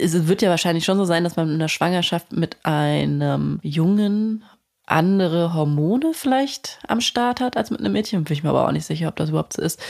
es 0.00 0.26
wird 0.28 0.42
ja 0.42 0.50
wahrscheinlich 0.50 0.84
schon 0.84 0.98
so 0.98 1.04
sein, 1.04 1.24
dass 1.24 1.36
man 1.36 1.50
in 1.50 1.58
der 1.58 1.68
Schwangerschaft 1.68 2.32
mit 2.32 2.56
einem 2.64 3.60
Jungen 3.62 4.44
andere 4.86 5.52
Hormone 5.52 6.12
vielleicht 6.14 6.78
am 6.88 7.00
Start 7.00 7.40
hat 7.40 7.56
als 7.56 7.70
mit 7.70 7.80
einem 7.80 7.92
Mädchen. 7.92 8.24
Bin 8.24 8.32
ich 8.32 8.42
mir 8.42 8.50
aber 8.50 8.66
auch 8.66 8.72
nicht 8.72 8.86
sicher, 8.86 9.08
ob 9.08 9.16
das 9.16 9.28
überhaupt 9.28 9.52
so 9.52 9.62
ist. 9.62 9.80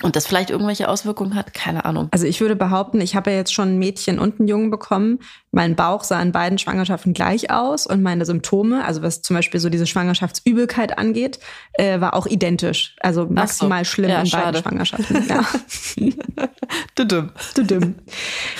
Und 0.00 0.14
das 0.14 0.28
vielleicht 0.28 0.50
irgendwelche 0.50 0.88
Auswirkungen 0.88 1.34
hat, 1.34 1.54
keine 1.54 1.84
Ahnung. 1.84 2.06
Also 2.12 2.24
ich 2.24 2.40
würde 2.40 2.54
behaupten, 2.54 3.00
ich 3.00 3.16
habe 3.16 3.32
ja 3.32 3.36
jetzt 3.38 3.52
schon 3.52 3.70
ein 3.70 3.78
Mädchen 3.78 4.20
und 4.20 4.38
einen 4.38 4.46
Jungen 4.46 4.70
bekommen. 4.70 5.18
Mein 5.50 5.74
Bauch 5.74 6.04
sah 6.04 6.22
in 6.22 6.30
beiden 6.30 6.56
Schwangerschaften 6.58 7.14
gleich 7.14 7.50
aus 7.50 7.84
und 7.84 8.00
meine 8.02 8.24
Symptome, 8.24 8.84
also 8.84 9.02
was 9.02 9.22
zum 9.22 9.34
Beispiel 9.34 9.58
so 9.58 9.68
diese 9.70 9.88
Schwangerschaftsübelkeit 9.88 10.98
angeht, 10.98 11.40
äh, 11.72 12.00
war 12.00 12.14
auch 12.14 12.26
identisch. 12.26 12.94
Also 13.00 13.26
maximal 13.26 13.84
schlimm 13.84 14.10
Ja, 14.10 14.20
in 14.20 14.26
schade. 14.26 14.62
beiden 14.62 14.62
Schwangerschaften. 14.62 15.26
Ja. 15.28 15.44
Düdüm. 16.96 17.30
Düdüm. 17.56 17.94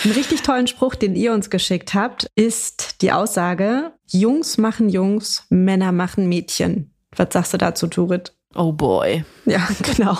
Einen 0.05 0.15
richtig 0.15 0.43
tollen 0.43 0.67
Spruch, 0.67 0.95
den 0.97 1.15
ihr 1.15 1.33
uns 1.33 1.51
geschickt 1.51 1.95
habt, 1.95 2.29
ist 2.35 3.01
die 3.03 3.13
Aussage, 3.13 3.93
Jungs 4.11 4.59
machen 4.59 4.89
Jungs, 4.89 5.45
Männer 5.51 5.93
machen 5.93 6.29
Mädchen. 6.29 6.93
Was 7.15 7.29
sagst 7.33 7.53
du 7.55 7.59
dazu, 7.59 7.87
Turit? 7.87 8.33
Oh 8.55 8.73
boy. 8.73 9.25
Ja, 9.45 9.69
genau. 9.83 10.17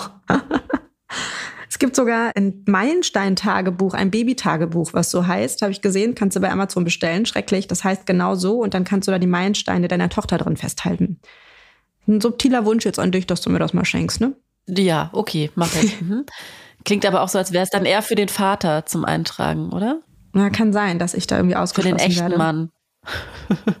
Es 1.69 1.77
gibt 1.77 1.95
sogar 1.95 2.31
ein 2.35 2.63
Meilenstein-Tagebuch, 2.65 3.93
ein 3.93 4.09
Baby-Tagebuch, 4.09 4.93
was 4.93 5.11
so 5.11 5.27
heißt, 5.27 5.61
habe 5.61 5.71
ich 5.71 5.81
gesehen, 5.81 6.15
kannst 6.15 6.35
du 6.35 6.41
bei 6.41 6.49
Amazon 6.51 6.83
bestellen, 6.83 7.27
schrecklich. 7.27 7.67
Das 7.67 7.83
heißt 7.83 8.07
genau 8.07 8.33
so 8.35 8.59
und 8.59 8.73
dann 8.73 8.85
kannst 8.85 9.07
du 9.07 9.11
da 9.11 9.19
die 9.19 9.27
Meilensteine 9.27 9.87
deiner 9.87 10.09
Tochter 10.09 10.39
drin 10.39 10.57
festhalten. 10.57 11.19
Ein 12.07 12.21
subtiler 12.21 12.65
Wunsch 12.65 12.85
jetzt 12.85 12.99
an 12.99 13.11
dich, 13.11 13.27
dass 13.27 13.41
du 13.41 13.51
mir 13.51 13.59
das 13.59 13.73
mal 13.73 13.85
schenkst, 13.85 14.19
ne? 14.19 14.35
Ja, 14.67 15.09
okay, 15.13 15.51
mach 15.55 15.73
ich. 15.75 16.01
Mhm. 16.09 16.25
Klingt 16.85 17.05
aber 17.05 17.21
auch 17.21 17.29
so, 17.29 17.37
als 17.37 17.51
wäre 17.51 17.63
es 17.63 17.69
dann 17.69 17.85
eher 17.85 18.01
für 18.01 18.15
den 18.15 18.29
Vater 18.29 18.85
zum 18.85 19.03
Eintragen, 19.03 19.73
oder? 19.73 19.99
Na, 20.31 20.49
kann 20.49 20.71
sein, 20.71 20.97
dass 20.97 21.13
ich 21.13 21.27
da 21.27 21.35
irgendwie 21.35 21.55
Für 21.55 21.61
ausgeschlossen 21.61 21.97
den 21.97 22.07
echten 22.07 22.21
werde. 22.21 22.37
Mann. 22.37 22.71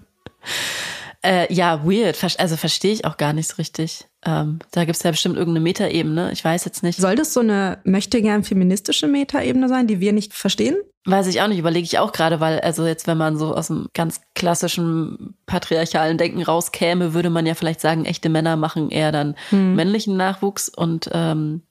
äh, 1.23 1.51
ja, 1.53 1.85
weird. 1.85 2.21
Also 2.39 2.57
verstehe 2.57 2.91
ich 2.91 3.05
auch 3.05 3.15
gar 3.15 3.31
nicht 3.31 3.47
so 3.49 3.55
richtig. 3.55 4.08
Ähm, 4.25 4.59
da 4.71 4.83
gibt 4.83 4.97
es 4.97 5.03
ja 5.03 5.11
bestimmt 5.11 5.37
irgendeine 5.37 5.63
Metaebene. 5.63 6.31
Ich 6.31 6.43
weiß 6.43 6.65
jetzt 6.65 6.83
nicht. 6.83 6.99
Soll 6.99 7.15
das 7.15 7.33
so 7.33 7.39
eine 7.39 7.79
möchte 7.83 8.21
gern 8.21 8.43
feministische 8.43 9.07
Metaebene 9.07 9.69
sein, 9.69 9.87
die 9.87 9.99
wir 9.99 10.11
nicht 10.11 10.33
verstehen? 10.33 10.75
Weiß 11.05 11.27
ich 11.27 11.41
auch 11.41 11.47
nicht, 11.47 11.59
überlege 11.59 11.85
ich 11.85 11.97
auch 11.97 12.11
gerade, 12.11 12.41
weil 12.41 12.59
also 12.59 12.85
jetzt, 12.85 13.07
wenn 13.07 13.17
man 13.17 13.37
so 13.37 13.55
aus 13.55 13.67
dem 13.67 13.87
ganz 13.93 14.19
klassischen 14.35 15.35
patriarchalen 15.45 16.17
Denken 16.17 16.43
rauskäme, 16.43 17.13
würde 17.13 17.29
man 17.29 17.45
ja 17.45 17.55
vielleicht 17.55 17.79
sagen, 17.79 18.03
echte 18.03 18.27
Männer 18.27 18.57
machen 18.57 18.91
eher 18.91 19.13
dann 19.13 19.35
hm. 19.49 19.75
männlichen 19.75 20.17
Nachwuchs 20.17 20.67
und 20.67 21.09
ähm, 21.13 21.61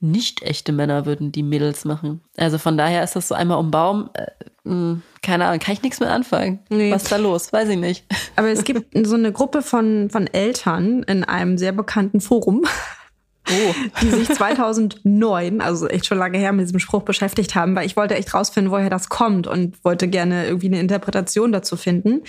nicht 0.00 0.42
echte 0.42 0.72
Männer 0.72 1.06
würden 1.06 1.32
die 1.32 1.42
Mädels 1.42 1.84
machen. 1.84 2.20
Also 2.36 2.58
von 2.58 2.76
daher 2.76 3.02
ist 3.02 3.16
das 3.16 3.28
so 3.28 3.34
einmal 3.34 3.58
um 3.58 3.70
Baum. 3.70 4.10
Äh, 4.14 4.26
hm, 4.64 5.02
keine 5.22 5.46
Ahnung, 5.46 5.60
kann 5.60 5.74
ich 5.74 5.82
nichts 5.82 6.00
mehr 6.00 6.12
anfangen. 6.12 6.60
Nee. 6.68 6.92
Was 6.92 7.04
ist 7.04 7.12
da 7.12 7.16
los? 7.16 7.52
Weiß 7.52 7.68
ich 7.68 7.78
nicht. 7.78 8.04
Aber 8.36 8.48
es 8.48 8.64
gibt 8.64 8.94
so 9.06 9.14
eine 9.14 9.32
Gruppe 9.32 9.62
von, 9.62 10.10
von 10.10 10.26
Eltern 10.26 11.02
in 11.04 11.24
einem 11.24 11.58
sehr 11.58 11.72
bekannten 11.72 12.20
Forum, 12.20 12.64
oh. 13.50 13.74
die 14.02 14.10
sich 14.10 14.28
2009, 14.28 15.60
also 15.60 15.88
echt 15.88 16.06
schon 16.06 16.18
lange 16.18 16.38
her, 16.38 16.52
mit 16.52 16.66
diesem 16.66 16.78
Spruch 16.78 17.02
beschäftigt 17.02 17.54
haben, 17.54 17.74
weil 17.74 17.86
ich 17.86 17.96
wollte 17.96 18.14
echt 18.14 18.32
rausfinden, 18.34 18.70
woher 18.70 18.90
das 18.90 19.08
kommt 19.08 19.46
und 19.46 19.82
wollte 19.84 20.06
gerne 20.06 20.46
irgendwie 20.46 20.68
eine 20.68 20.80
Interpretation 20.80 21.50
dazu 21.50 21.76
finden. 21.76 22.22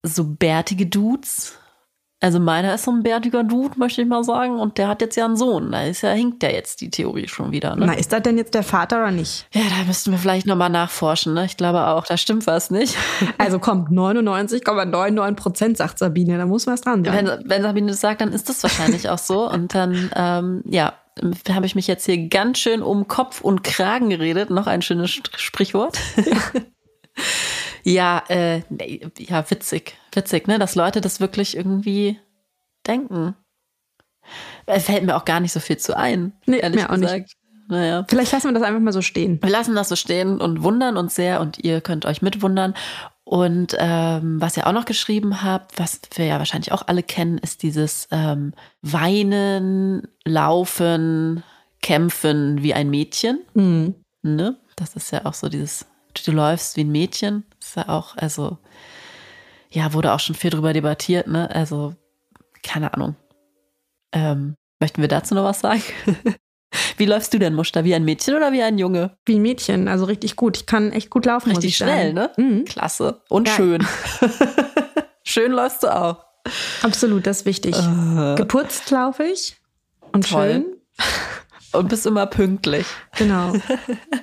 so 0.04 0.24
bärtige 0.24 0.86
Dudes 0.86 1.58
also 2.20 2.40
meiner 2.40 2.74
ist 2.74 2.86
so 2.86 2.92
ein 2.92 3.04
bärtiger 3.04 3.44
Dude, 3.44 3.78
möchte 3.78 4.02
ich 4.02 4.08
mal 4.08 4.24
sagen. 4.24 4.60
Und 4.60 4.80
der 4.80 4.88
hat 4.88 5.02
jetzt 5.02 5.16
ja 5.16 5.26
einen 5.26 5.38
Sohn. 5.38 5.72
Da 5.72 5.84
ist 5.84 6.02
ja, 6.02 6.12
hinkt 6.12 6.42
ja 6.42 6.50
jetzt 6.50 6.82
die 6.82 6.90
Theorie 6.90 7.28
schon 7.28 7.52
wieder. 7.52 7.76
Ne? 7.76 7.86
Na, 7.86 7.94
ist 7.94 8.12
das 8.12 8.24
denn 8.24 8.38
jetzt 8.40 8.56
der 8.56 8.64
Vater 8.64 8.98
oder 8.98 9.12
nicht? 9.12 9.46
Ja, 9.54 9.62
da 9.70 9.86
müssten 9.86 10.12
wir 10.12 10.18
vielleicht 10.18 10.48
nochmal 10.48 10.72
nachforschen. 10.72 11.36
Ne? 11.36 11.46
Ich 11.46 11.58
glaube 11.58 11.86
auch, 11.86 12.06
da 12.06 12.18
stimmt 12.18 12.48
was 12.48 12.72
nicht. 12.72 12.96
Also 13.38 13.60
kommt 13.60 13.90
99,99 13.90 15.36
Prozent, 15.36 15.78
sagt 15.78 16.00
Sabine. 16.00 16.38
Da 16.38 16.46
muss 16.46 16.66
was 16.66 16.82
dran 16.82 17.06
sein. 17.06 17.28
Wenn, 17.28 17.50
wenn 17.50 17.62
Sabine 17.62 17.92
das 17.92 18.02
sagt, 18.02 18.22
dann 18.22 18.32
ist 18.32 18.50
das 18.50 18.64
wahrscheinlich 18.64 19.10
auch 19.10 19.18
so. 19.18 19.50
Und 19.52 19.76
dann, 19.76 20.10
ähm, 20.16 20.64
ja, 20.66 20.94
habe 21.50 21.66
ich 21.66 21.76
mich 21.76 21.88
jetzt 21.88 22.06
hier 22.06 22.28
ganz 22.30 22.58
schön 22.58 22.82
um 22.82 23.08
Kopf 23.08 23.42
und 23.42 23.64
Kragen 23.64 24.10
geredet. 24.10 24.50
Noch 24.50 24.68
ein 24.68 24.82
schönes 24.82 25.12
Sprichwort. 25.12 25.98
Ja, 27.88 28.22
äh, 28.28 28.64
ja, 29.18 29.50
witzig. 29.50 29.96
Witzig, 30.18 30.48
ne? 30.48 30.58
Dass 30.58 30.74
Leute 30.76 31.00
das 31.00 31.20
wirklich 31.20 31.56
irgendwie 31.56 32.20
denken. 32.88 33.36
Es 34.66 34.86
fällt 34.86 35.06
mir 35.06 35.16
auch 35.16 35.26
gar 35.26 35.40
nicht 35.40 35.54
so 35.54 35.60
viel 35.60 35.78
zu 35.78 35.96
ein, 35.96 36.34
nee, 36.48 36.58
ehrlich 36.58 36.82
mir 36.82 36.90
auch 36.90 36.96
gesagt. 36.96 37.20
Nicht. 37.20 37.38
Naja. 37.70 38.06
Vielleicht 38.10 38.32
lassen 38.32 38.48
wir 38.48 38.54
das 38.54 38.64
einfach 38.64 38.80
mal 38.80 38.94
so 38.94 39.02
stehen. 39.02 39.40
Wir 39.42 39.50
lassen 39.50 39.76
das 39.76 39.90
so 39.90 39.96
stehen 39.96 40.42
und 40.42 40.64
wundern 40.64 40.98
uns 40.98 41.16
sehr 41.16 41.40
und 41.40 41.60
ihr 41.60 41.82
könnt 41.82 42.06
euch 42.06 42.22
mitwundern. 42.22 42.74
Und 43.26 43.76
ähm, 43.78 44.42
was 44.42 44.58
ihr 44.58 44.66
auch 44.68 44.72
noch 44.72 44.86
geschrieben 44.86 45.44
habt, 45.44 45.78
was 45.78 46.00
wir 46.16 46.26
ja 46.26 46.40
wahrscheinlich 46.40 46.72
auch 46.72 46.88
alle 46.88 47.04
kennen, 47.04 47.38
ist 47.38 47.62
dieses 47.62 48.08
ähm, 48.10 48.54
Weinen, 48.82 50.08
Laufen, 50.26 51.44
Kämpfen 51.82 52.64
wie 52.64 52.74
ein 52.74 52.90
Mädchen. 52.90 53.42
Mhm. 53.54 53.96
Ne? 54.24 54.58
Das 54.78 54.96
ist 54.96 55.12
ja 55.12 55.26
auch 55.26 55.34
so 55.34 55.50
dieses 55.50 55.86
du 56.26 56.32
läufst 56.32 56.78
wie 56.78 56.84
ein 56.84 56.92
Mädchen. 56.92 57.44
Das 57.60 57.70
ist 57.70 57.76
ja 57.76 57.90
auch, 57.90 58.16
also, 58.18 58.58
ja, 59.70 59.94
wurde 59.94 60.14
auch 60.14 60.20
schon 60.20 60.36
viel 60.36 60.50
drüber 60.50 60.74
debattiert, 60.74 61.28
ne? 61.28 61.50
Also, 61.54 61.96
keine 62.64 62.94
Ahnung. 62.94 63.16
Ähm, 64.14 64.56
möchten 64.80 65.02
wir 65.02 65.08
dazu 65.08 65.36
noch 65.36 65.44
was 65.44 65.60
sagen? 65.60 65.84
Wie 66.98 67.06
läufst 67.06 67.34
du 67.34 67.40
denn, 67.40 67.54
Muster? 67.54 67.84
Wie 67.84 67.96
ein 67.96 68.04
Mädchen 68.04 68.36
oder 68.36 68.52
wie 68.52 68.62
ein 68.62 68.78
Junge? 68.78 69.18
Wie 69.26 69.36
ein 69.36 69.42
Mädchen, 69.42 69.88
also 69.88 70.06
richtig 70.06 70.36
gut. 70.36 70.58
Ich 70.58 70.66
kann 70.66 70.92
echt 70.92 71.10
gut 71.10 71.26
laufen. 71.26 71.52
Richtig 71.52 71.78
schnell, 71.78 72.14
ne? 72.14 72.32
Mhm. 72.38 72.66
Klasse. 72.66 73.22
Und 73.30 73.48
ja. 73.48 73.54
schön. 73.56 73.88
schön 75.24 75.52
läufst 75.52 75.84
du 75.84 75.96
auch. 75.96 76.26
Absolut, 76.82 77.26
das 77.26 77.40
ist 77.40 77.46
wichtig. 77.46 77.76
Uh. 77.76 78.36
Geputzt 78.36 78.90
laufe 78.92 79.24
ich. 79.24 79.58
Und 80.12 80.30
Toll. 80.30 80.52
schön. 80.52 80.66
Und 81.74 81.90
bist 81.90 82.06
immer 82.06 82.26
pünktlich. 82.26 82.86
Genau. 83.18 83.54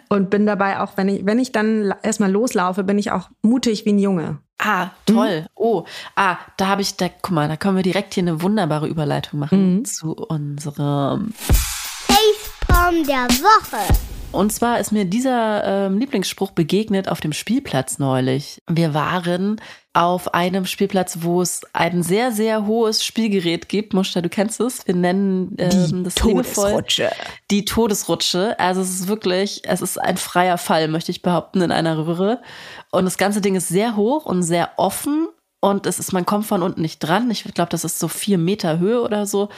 Und 0.09 0.31
bin 0.31 0.47
dabei 0.47 0.81
auch, 0.81 0.97
wenn 0.97 1.09
ich, 1.09 1.27
wenn 1.27 1.39
ich 1.39 1.53
dann 1.53 1.95
erstmal 2.03 2.31
loslaufe, 2.31 2.85
bin 2.85 2.99
ich 2.99 3.11
auch 3.11 3.31
mutig 3.43 3.85
wie 3.85 3.93
ein 3.93 3.99
Junge. 3.99 4.39
Ah, 4.59 4.91
toll. 5.07 5.43
Mhm. 5.43 5.47
Oh, 5.55 5.85
ah, 6.17 6.39
da 6.57 6.69
habe 6.69 6.83
ich, 6.83 6.97
da, 6.97 7.09
guck 7.09 7.33
mal, 7.33 7.49
da 7.49 7.57
können 7.57 7.77
wir 7.77 7.83
direkt 7.83 8.15
hier 8.15 8.23
eine 8.23 8.41
wunderbare 8.43 8.87
Überleitung 8.89 9.41
machen 9.41 9.77
mhm. 9.77 9.85
zu 9.85 10.15
unserem 10.15 11.33
Facepalm 11.35 13.07
der 13.07 13.29
Woche. 13.29 13.95
Und 14.33 14.53
zwar 14.53 14.81
ist 14.81 14.91
mir 14.91 15.05
dieser 15.05 15.87
ähm, 15.87 15.99
Lieblingsspruch 15.99 16.51
begegnet 16.51 17.09
auf 17.09 17.21
dem 17.21 17.33
Spielplatz 17.33 17.99
neulich. 17.99 18.61
Wir 18.69 18.95
waren 18.95 19.61
auf 19.95 20.35
einem 20.35 20.67
Spielplatz, 20.67 21.19
wo 21.21 21.41
es 21.41 21.63
ein 21.73 22.03
sehr, 22.03 22.33
sehr 22.33 22.67
hohes 22.67 23.05
Spielgerät 23.05 23.69
gibt. 23.69 23.95
Muster, 23.95 24.23
du 24.23 24.29
kennst 24.29 24.61
es. 24.61 24.87
Wir 24.87 24.95
nennen 24.95 25.55
ähm, 25.59 26.03
das 26.03 26.17
Todesrutsche. 26.17 27.11
Die 27.51 27.65
Todesrutsche. 27.65 28.59
Also 28.59 28.81
es 28.81 28.91
ist 28.91 29.09
wirklich, 29.09 29.63
es 29.65 29.81
ist 29.81 29.99
ein 29.99 30.17
freier 30.17 30.59
Fall, 30.59 30.89
möchte 30.89 31.13
ich 31.13 31.23
behaupten, 31.23 31.63
in 31.63 31.71
einer 31.71 31.97
Röhre. 31.97 32.43
Und 32.91 33.05
das 33.05 33.17
ganze 33.17 33.41
Ding 33.41 33.55
ist 33.55 33.69
sehr 33.69 33.95
hoch 33.95 34.27
und 34.27 34.43
sehr 34.43 34.73
offen. 34.77 35.29
Und 35.61 35.87
es 35.87 36.01
ist, 36.01 36.13
man 36.13 36.27
kommt 36.27 36.47
von 36.47 36.63
unten 36.63 36.83
nicht 36.83 36.99
dran. 36.99 37.31
Ich 37.31 37.45
glaube, 37.45 37.71
das 37.71 37.85
ist 37.85 38.01
so 38.01 38.09
vier 38.09 38.37
Meter 38.37 38.81
Höhe 38.81 39.01
oder 39.01 39.27
so 39.27 39.49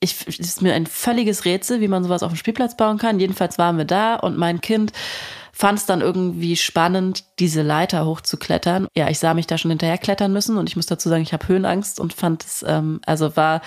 ich, 0.00 0.26
es 0.28 0.38
ist 0.38 0.62
mir 0.62 0.74
ein 0.74 0.86
völliges 0.86 1.44
Rätsel, 1.44 1.80
wie 1.80 1.88
man 1.88 2.04
sowas 2.04 2.22
auf 2.22 2.32
dem 2.32 2.36
Spielplatz 2.36 2.76
bauen 2.76 2.98
kann. 2.98 3.18
Jedenfalls 3.20 3.58
waren 3.58 3.78
wir 3.78 3.84
da 3.84 4.14
und 4.16 4.36
mein 4.36 4.60
Kind 4.60 4.92
fand 5.52 5.78
es 5.78 5.86
dann 5.86 6.00
irgendwie 6.02 6.56
spannend, 6.56 7.24
diese 7.40 7.62
Leiter 7.62 8.06
hochzuklettern. 8.06 8.86
Ja, 8.96 9.08
ich 9.08 9.18
sah 9.18 9.34
mich 9.34 9.48
da 9.48 9.58
schon 9.58 9.72
hinterher 9.72 9.98
klettern 9.98 10.32
müssen 10.32 10.56
und 10.56 10.68
ich 10.68 10.76
muss 10.76 10.86
dazu 10.86 11.08
sagen, 11.08 11.22
ich 11.22 11.32
habe 11.32 11.48
Höhenangst 11.48 11.98
und 11.98 12.12
fand 12.12 12.44
es, 12.44 12.64
ähm, 12.66 13.00
also 13.06 13.36
war 13.36 13.60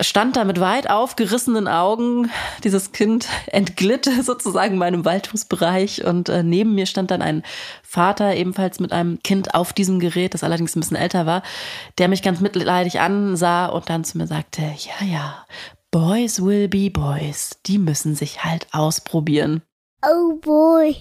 stand 0.00 0.36
da 0.36 0.44
mit 0.44 0.60
weit 0.60 0.88
aufgerissenen 0.88 1.68
Augen. 1.68 2.30
Dieses 2.64 2.92
Kind 2.92 3.28
entglitt 3.46 4.08
sozusagen 4.22 4.76
meinem 4.76 5.04
Waldungsbereich 5.04 6.04
und 6.04 6.28
äh, 6.28 6.42
neben 6.42 6.74
mir 6.74 6.86
stand 6.86 7.10
dann 7.10 7.22
ein 7.22 7.42
Vater 7.82 8.34
ebenfalls 8.34 8.80
mit 8.80 8.92
einem 8.92 9.22
Kind 9.22 9.54
auf 9.54 9.72
diesem 9.72 10.00
Gerät, 10.00 10.34
das 10.34 10.44
allerdings 10.44 10.74
ein 10.76 10.80
bisschen 10.80 10.96
älter 10.96 11.26
war, 11.26 11.42
der 11.98 12.08
mich 12.08 12.22
ganz 12.22 12.40
mitleidig 12.40 13.00
ansah 13.00 13.66
und 13.66 13.88
dann 13.88 14.04
zu 14.04 14.18
mir 14.18 14.26
sagte, 14.26 14.62
ja, 14.62 15.06
ja, 15.06 15.46
Boys 15.90 16.42
will 16.42 16.68
be 16.68 16.90
Boys. 16.90 17.60
Die 17.66 17.78
müssen 17.78 18.14
sich 18.14 18.44
halt 18.44 18.66
ausprobieren. 18.72 19.62
Oh 20.02 20.36
boy. 20.36 20.96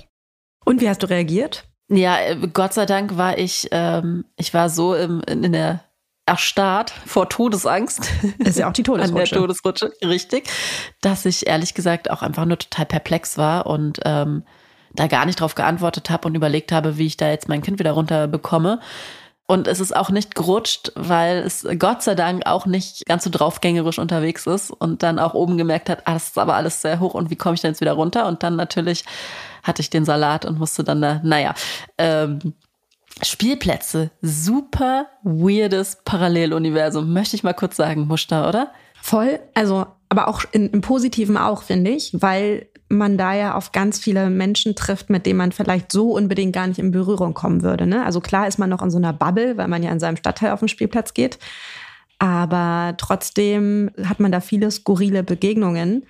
Und 0.66 0.82
wie 0.82 0.90
hast 0.90 1.02
du 1.02 1.10
reagiert? 1.10 1.64
Ja, 1.90 2.20
äh, 2.20 2.48
Gott 2.52 2.74
sei 2.74 2.86
Dank 2.86 3.18
war 3.18 3.38
ich, 3.38 3.68
ähm, 3.72 4.26
ich 4.38 4.54
war 4.54 4.70
so 4.70 4.96
im, 4.96 5.22
in 5.22 5.52
der 5.52 5.84
erstarrt 6.26 6.94
vor 7.06 7.30
Todesangst. 7.30 8.10
Das 8.40 8.50
ist 8.50 8.60
ja 8.60 8.70
auch 8.70 8.74
die 8.74 8.84
Todesrutsche. 8.84 9.22
An 9.24 9.30
der 9.30 9.40
Todesrutsche, 9.40 9.92
richtig. 10.04 10.50
Dass 11.02 11.26
ich 11.26 11.48
ehrlich 11.48 11.74
gesagt 11.74 12.10
auch 12.10 12.22
einfach 12.22 12.46
nur 12.46 12.60
total 12.60 12.86
perplex 12.86 13.38
war 13.38 13.66
und 13.66 14.00
ähm, 14.06 14.44
da 14.94 15.08
gar 15.08 15.26
nicht 15.26 15.40
drauf 15.40 15.56
geantwortet 15.56 16.10
habe 16.10 16.28
und 16.28 16.36
überlegt 16.36 16.72
habe, 16.72 16.98
wie 16.98 17.08
ich 17.08 17.18
da 17.18 17.30
jetzt 17.30 17.50
mein 17.50 17.62
Kind 17.62 17.80
wieder 17.80 17.94
runter 17.94 18.28
bekomme. 18.28 18.80
Und 19.48 19.68
es 19.68 19.82
ist 19.82 19.94
auch 19.94 20.12
nicht 20.12 20.36
gerutscht, 20.36 20.94
weil 20.96 21.40
es 21.40 21.68
Gott 21.78 22.04
sei 22.04 22.16
Dank 22.16 22.46
auch 22.46 22.66
nicht 22.66 23.06
ganz 23.06 23.26
so 23.26 23.30
draufgängerisch 23.30 24.00
unterwegs 24.00 24.48
ist 24.48 24.72
und 24.72 25.04
dann 25.04 25.20
auch 25.20 25.34
oben 25.34 25.58
gemerkt 25.58 25.90
hat, 25.90 26.04
ah, 26.06 26.14
das 26.14 26.30
ist 26.30 26.38
aber 26.38 26.56
alles 26.56 26.82
sehr 26.82 27.02
hoch 27.02 27.16
und 27.16 27.30
wie 27.30 27.36
komme 27.36 27.56
ich 27.56 27.62
denn 27.62 27.72
jetzt 27.72 27.82
wieder 27.82 27.94
runter? 27.94 28.28
Und 28.28 28.44
dann 28.44 28.56
natürlich 28.56 29.04
hatte 29.62 29.82
ich 29.82 29.90
den 29.90 30.06
Salat 30.06 30.46
und 30.46 30.58
musste 30.58 30.86
dann 30.86 31.02
da, 31.02 31.20
naja, 31.24 31.54
ähm, 31.98 32.54
Spielplätze, 33.22 34.12
super 34.22 35.08
weirdes 35.24 36.00
Paralleluniversum, 36.06 37.14
möchte 37.14 37.36
ich 37.36 37.44
mal 37.44 37.54
kurz 37.54 37.76
sagen, 37.76 38.08
Muster, 38.08 38.48
oder? 38.48 38.72
Voll, 39.02 39.40
also, 39.54 39.86
aber 40.10 40.28
auch 40.28 40.44
in, 40.52 40.70
im 40.70 40.82
Positiven 40.82 41.38
auch, 41.38 41.64
finde 41.64 41.92
ich, 41.92 42.12
weil 42.14 42.68
man 42.92 43.18
da 43.18 43.34
ja 43.34 43.56
auf 43.56 43.72
ganz 43.72 44.00
viele 44.00 44.30
Menschen 44.30 44.76
trifft, 44.76 45.10
mit 45.10 45.26
denen 45.26 45.38
man 45.38 45.52
vielleicht 45.52 45.92
so 45.92 46.12
unbedingt 46.12 46.54
gar 46.54 46.68
nicht 46.68 46.80
in 46.80 46.92
Berührung 46.92 47.34
kommen 47.34 47.64
würde. 47.64 47.88
Ne? 47.88 48.06
Also 48.06 48.20
klar 48.20 48.48
ist 48.48 48.60
man 48.60 48.70
noch 48.70 48.82
in 48.82 48.92
so 48.92 48.98
einer 48.98 49.14
Bubble, 49.14 49.58
weil 49.58 49.68
man 49.68 49.82
ja 49.82 49.92
in 49.92 50.00
seinem 50.00 50.18
Stadtteil 50.18 50.52
auf 50.52 50.60
den 50.60 50.68
Spielplatz 50.68 51.14
geht. 51.14 51.40
Aber 52.20 52.94
trotzdem 52.98 53.92
hat 54.04 54.20
man 54.20 54.32
da 54.32 54.42
viele 54.42 54.70
skurrile 54.70 55.24
Begegnungen. 55.24 56.06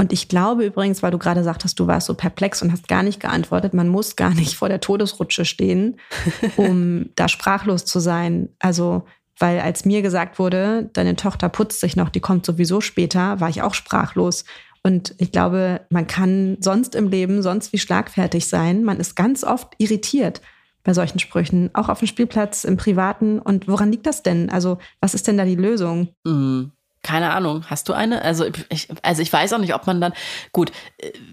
Und 0.00 0.12
ich 0.12 0.28
glaube 0.28 0.64
übrigens, 0.64 1.02
weil 1.02 1.10
du 1.10 1.18
gerade 1.18 1.42
sagtest, 1.42 1.78
du 1.80 1.88
warst 1.88 2.06
so 2.06 2.14
perplex 2.14 2.62
und 2.62 2.70
hast 2.70 2.86
gar 2.86 3.02
nicht 3.02 3.18
geantwortet, 3.18 3.74
man 3.74 3.88
muss 3.88 4.14
gar 4.14 4.32
nicht 4.32 4.54
vor 4.54 4.68
der 4.68 4.80
Todesrutsche 4.80 5.44
stehen, 5.44 5.96
um 6.56 7.10
da 7.16 7.28
sprachlos 7.28 7.84
zu 7.84 7.98
sein. 7.98 8.48
Also, 8.60 9.04
weil 9.38 9.58
als 9.60 9.84
mir 9.84 10.00
gesagt 10.02 10.38
wurde, 10.38 10.88
deine 10.92 11.16
Tochter 11.16 11.48
putzt 11.48 11.80
sich 11.80 11.96
noch, 11.96 12.10
die 12.10 12.20
kommt 12.20 12.46
sowieso 12.46 12.80
später, 12.80 13.40
war 13.40 13.48
ich 13.48 13.62
auch 13.62 13.74
sprachlos. 13.74 14.44
Und 14.84 15.16
ich 15.18 15.32
glaube, 15.32 15.80
man 15.90 16.06
kann 16.06 16.56
sonst 16.60 16.94
im 16.94 17.08
Leben 17.08 17.42
sonst 17.42 17.72
wie 17.72 17.78
schlagfertig 17.78 18.46
sein. 18.46 18.84
Man 18.84 19.00
ist 19.00 19.16
ganz 19.16 19.42
oft 19.42 19.74
irritiert 19.78 20.40
bei 20.84 20.94
solchen 20.94 21.18
Sprüchen, 21.18 21.70
auch 21.74 21.88
auf 21.88 21.98
dem 21.98 22.08
Spielplatz, 22.08 22.62
im 22.62 22.76
Privaten. 22.76 23.40
Und 23.40 23.66
woran 23.66 23.90
liegt 23.90 24.06
das 24.06 24.22
denn? 24.22 24.48
Also, 24.48 24.78
was 25.00 25.14
ist 25.14 25.26
denn 25.26 25.36
da 25.36 25.44
die 25.44 25.56
Lösung? 25.56 26.14
Mhm. 26.24 26.70
Keine 27.02 27.32
Ahnung. 27.32 27.64
Hast 27.66 27.88
du 27.88 27.92
eine? 27.92 28.22
Also 28.22 28.44
ich, 28.70 28.88
also 29.02 29.22
ich 29.22 29.32
weiß 29.32 29.52
auch 29.52 29.58
nicht, 29.58 29.74
ob 29.74 29.86
man 29.86 30.00
dann, 30.00 30.12
gut, 30.52 30.72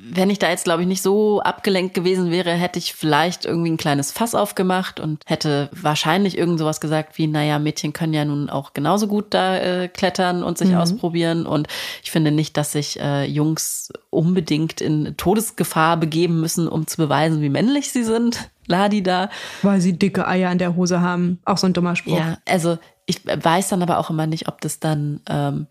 wenn 0.10 0.30
ich 0.30 0.38
da 0.38 0.50
jetzt, 0.50 0.66
glaube 0.66 0.84
ich, 0.84 0.88
nicht 0.88 1.02
so 1.02 1.42
abgelenkt 1.42 1.96
gewesen 1.96 2.30
wäre, 2.30 2.52
hätte 2.52 2.78
ich 2.78 2.94
vielleicht 2.94 3.46
irgendwie 3.46 3.72
ein 3.72 3.78
kleines 3.78 4.12
Fass 4.12 4.36
aufgemacht 4.36 5.00
und 5.00 5.24
hätte 5.26 5.70
wahrscheinlich 5.74 6.38
irgend 6.38 6.60
sowas 6.60 6.80
gesagt 6.80 7.18
wie, 7.18 7.28
naja, 7.28 7.58
Mädchen 7.58 7.94
können 7.94 8.14
ja 8.14 8.26
nun 8.26 8.50
auch 8.50 8.74
genauso 8.74 9.08
gut 9.08 9.34
da 9.34 9.58
äh, 9.58 9.88
klettern 9.88 10.44
und 10.44 10.58
sich 10.58 10.70
mhm. 10.70 10.78
ausprobieren. 10.78 11.46
Und 11.48 11.68
ich 12.04 12.12
finde 12.12 12.32
nicht, 12.32 12.58
dass 12.58 12.72
sich 12.72 13.00
äh, 13.00 13.26
Jungs 13.26 13.92
unbedingt 14.12 14.82
in 14.82 15.18
Todesgefahr 15.18 15.98
begeben 15.98 16.40
müssen, 16.42 16.68
um 16.68 16.86
zu 16.86 16.98
beweisen, 16.98 17.42
wie 17.42 17.50
männlich 17.50 17.92
sie 17.92 18.04
sind. 18.04 18.50
Ladi 18.68 19.04
da. 19.04 19.30
Weil 19.62 19.82
sie 19.82 19.98
dicke 19.98 20.28
Eier 20.28 20.52
in 20.52 20.58
der 20.58 20.76
Hose 20.76 21.02
haben. 21.02 21.40
Auch 21.46 21.58
so 21.58 21.68
ein 21.68 21.74
dummer 21.74 21.96
Spruch. 21.96 22.18
Ja, 22.18 22.38
also 22.48 22.78
ich 23.06 23.26
weiß 23.26 23.70
dann 23.70 23.82
aber 23.82 23.98
auch 24.00 24.10
immer 24.10 24.28
nicht, 24.28 24.48
ob 24.48 24.62
das 24.62 24.80
dann 24.80 25.22
ähm, 25.30 25.68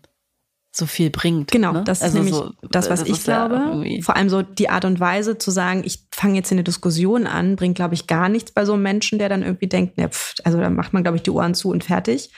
so 0.71 0.85
viel 0.85 1.09
bringt. 1.09 1.51
Genau, 1.51 1.71
ne? 1.71 1.83
das 1.83 1.99
ist 1.99 2.03
also 2.03 2.17
nämlich 2.17 2.35
so, 2.35 2.51
das, 2.69 2.89
was 2.89 3.01
das 3.01 3.09
ich 3.09 3.23
glaube. 3.23 3.83
Ja 3.85 4.01
Vor 4.01 4.15
allem 4.15 4.29
so 4.29 4.41
die 4.41 4.69
Art 4.69 4.85
und 4.85 4.99
Weise 4.99 5.37
zu 5.37 5.51
sagen, 5.51 5.83
ich 5.85 6.05
fange 6.11 6.35
jetzt 6.35 6.49
hier 6.49 6.55
eine 6.55 6.63
Diskussion 6.63 7.27
an, 7.27 7.55
bringt, 7.55 7.75
glaube 7.75 7.93
ich, 7.93 8.07
gar 8.07 8.29
nichts 8.29 8.51
bei 8.51 8.65
so 8.65 8.73
einem 8.73 8.83
Menschen, 8.83 9.19
der 9.19 9.29
dann 9.29 9.43
irgendwie 9.43 9.67
denkt, 9.67 9.97
ne, 9.97 10.09
pff, 10.09 10.35
also 10.43 10.59
da 10.59 10.69
macht 10.69 10.93
man, 10.93 11.03
glaube 11.03 11.17
ich, 11.17 11.23
die 11.23 11.31
Ohren 11.31 11.55
zu 11.55 11.69
und 11.69 11.83
fertig. 11.83 12.31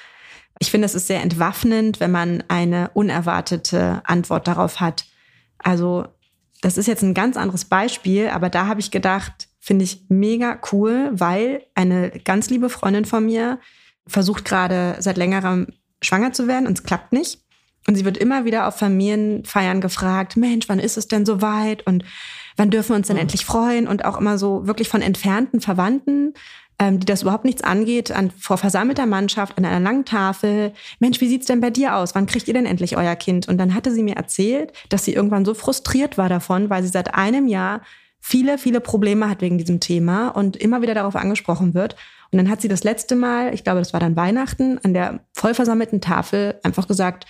Ich 0.60 0.72
finde, 0.72 0.86
es 0.86 0.96
ist 0.96 1.08
sehr 1.08 1.22
entwaffnend, 1.22 2.00
wenn 2.00 2.12
man 2.12 2.44
eine 2.48 2.90
unerwartete 2.94 4.02
Antwort 4.06 4.48
darauf 4.48 4.80
hat. 4.80 5.06
Also, 5.60 6.08
das 6.62 6.78
ist 6.78 6.88
jetzt 6.88 7.04
ein 7.04 7.14
ganz 7.14 7.38
anderes 7.38 7.66
Beispiel, 7.66 8.30
aber 8.30 8.50
da 8.50 8.66
habe 8.66 8.80
ich 8.80 8.90
gedacht, 8.90 9.48
finde 9.60 9.84
ich 9.84 10.06
mega 10.10 10.60
cool, 10.72 11.10
weil 11.12 11.64
eine 11.76 12.10
ganz 12.10 12.50
liebe 12.50 12.70
Freundin 12.70 13.06
von 13.06 13.26
mir 13.26 13.60
versucht 14.08 14.46
gerade 14.46 14.96
seit 15.00 15.18
längerem 15.18 15.68
schwanger 16.02 16.34
zu 16.34 16.48
werden 16.48 16.68
und 16.68 16.78
es 16.78 16.84
klappt 16.84 17.14
nicht. 17.14 17.40
Und 17.88 17.96
sie 17.96 18.04
wird 18.04 18.18
immer 18.18 18.44
wieder 18.44 18.68
auf 18.68 18.78
Familienfeiern 18.78 19.80
gefragt, 19.80 20.36
Mensch, 20.36 20.68
wann 20.68 20.80
ist 20.80 20.98
es 20.98 21.08
denn 21.08 21.26
soweit 21.26 21.88
und 21.88 22.04
wann 22.58 22.70
dürfen 22.70 22.90
wir 22.90 22.96
uns 22.98 23.08
denn 23.08 23.16
mhm. 23.16 23.22
endlich 23.22 23.46
freuen? 23.46 23.88
Und 23.88 24.04
auch 24.04 24.20
immer 24.20 24.38
so 24.38 24.68
wirklich 24.68 24.90
von 24.90 25.02
entfernten 25.02 25.62
Verwandten, 25.62 26.34
ähm, 26.80 27.00
die 27.00 27.06
das 27.06 27.22
überhaupt 27.22 27.46
nichts 27.46 27.64
angeht, 27.64 28.12
an, 28.12 28.32
vor 28.32 28.58
versammelter 28.58 29.06
Mannschaft 29.06 29.58
an 29.58 29.64
einer 29.64 29.80
langen 29.80 30.04
Tafel. 30.04 30.74
Mensch, 31.00 31.22
wie 31.22 31.30
sieht's 31.30 31.48
denn 31.48 31.62
bei 31.62 31.70
dir 31.70 31.96
aus? 31.96 32.14
Wann 32.14 32.26
kriegt 32.26 32.50
ihr 32.50 32.54
denn 32.54 32.66
endlich 32.66 32.98
euer 32.98 33.16
Kind? 33.16 33.48
Und 33.48 33.58
dann 33.58 33.74
hatte 33.74 33.94
sie 33.94 34.04
mir 34.04 34.18
erzählt, 34.18 34.74
dass 34.90 35.06
sie 35.06 35.14
irgendwann 35.14 35.46
so 35.46 35.54
frustriert 35.54 36.18
war 36.18 36.28
davon, 36.28 36.70
weil 36.70 36.84
sie 36.84 36.90
seit 36.90 37.16
einem 37.16 37.48
Jahr 37.48 37.82
viele, 38.20 38.58
viele 38.58 38.82
Probleme 38.82 39.30
hat 39.30 39.42
wegen 39.42 39.58
diesem 39.58 39.80
Thema 39.80 40.30
und 40.30 40.58
immer 40.58 40.82
wieder 40.82 40.94
darauf 40.94 41.16
angesprochen 41.16 41.74
wird. 41.74 41.96
Und 42.32 42.38
dann 42.38 42.50
hat 42.50 42.62
sie 42.62 42.68
das 42.68 42.84
letzte 42.84 43.16
Mal, 43.16 43.54
ich 43.54 43.64
glaube, 43.64 43.80
das 43.80 43.94
war 43.94 44.00
dann 44.00 44.16
Weihnachten, 44.16 44.80
an 44.84 44.94
der 44.94 45.22
vollversammelten 45.34 46.02
Tafel 46.02 46.60
einfach 46.64 46.88
gesagt, 46.88 47.26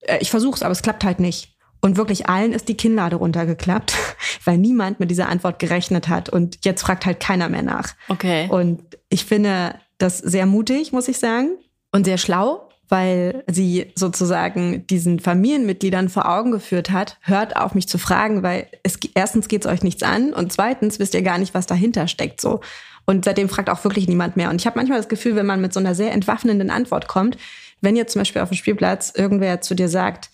äh, 0.00 0.18
ich 0.20 0.30
versuch's, 0.30 0.62
aber 0.62 0.72
es 0.72 0.82
klappt 0.82 1.04
halt 1.04 1.20
nicht. 1.20 1.56
Und 1.80 1.96
wirklich 1.96 2.28
allen 2.28 2.52
ist 2.52 2.68
die 2.68 2.76
Kinnlade 2.76 3.16
runtergeklappt, 3.16 3.94
weil 4.44 4.58
niemand 4.58 5.00
mit 5.00 5.10
dieser 5.10 5.28
Antwort 5.28 5.58
gerechnet 5.58 6.08
hat. 6.08 6.28
Und 6.28 6.64
jetzt 6.64 6.82
fragt 6.82 7.06
halt 7.06 7.20
keiner 7.20 7.48
mehr 7.48 7.62
nach. 7.62 7.94
Okay. 8.08 8.48
Und 8.48 8.82
ich 9.08 9.24
finde 9.24 9.74
das 9.98 10.18
sehr 10.18 10.46
mutig, 10.46 10.92
muss 10.92 11.08
ich 11.08 11.18
sagen. 11.18 11.50
Und 11.90 12.04
sehr 12.04 12.18
schlau, 12.18 12.67
weil 12.88 13.44
sie 13.46 13.92
sozusagen 13.94 14.86
diesen 14.86 15.20
Familienmitgliedern 15.20 16.08
vor 16.08 16.28
Augen 16.28 16.50
geführt 16.50 16.90
hat, 16.90 17.18
hört 17.20 17.56
auf 17.56 17.74
mich 17.74 17.88
zu 17.88 17.98
fragen, 17.98 18.42
weil 18.42 18.66
es 18.82 18.98
erstens 19.14 19.48
geht's 19.48 19.66
euch 19.66 19.82
nichts 19.82 20.02
an 20.02 20.32
und 20.32 20.52
zweitens 20.52 20.98
wisst 20.98 21.14
ihr 21.14 21.22
gar 21.22 21.38
nicht, 21.38 21.54
was 21.54 21.66
dahinter 21.66 22.08
steckt 22.08 22.40
so. 22.40 22.60
Und 23.04 23.24
seitdem 23.24 23.48
fragt 23.48 23.70
auch 23.70 23.82
wirklich 23.84 24.06
niemand 24.06 24.36
mehr. 24.36 24.50
Und 24.50 24.60
ich 24.60 24.66
habe 24.66 24.78
manchmal 24.78 24.98
das 24.98 25.08
Gefühl, 25.08 25.34
wenn 25.34 25.46
man 25.46 25.62
mit 25.62 25.72
so 25.72 25.80
einer 25.80 25.94
sehr 25.94 26.12
entwaffnenden 26.12 26.68
Antwort 26.68 27.08
kommt, 27.08 27.38
wenn 27.80 27.96
jetzt 27.96 28.12
zum 28.12 28.20
Beispiel 28.20 28.42
auf 28.42 28.50
dem 28.50 28.56
Spielplatz 28.56 29.12
irgendwer 29.16 29.60
zu 29.60 29.74
dir 29.74 29.88
sagt, 29.88 30.30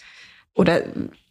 oder 0.55 0.83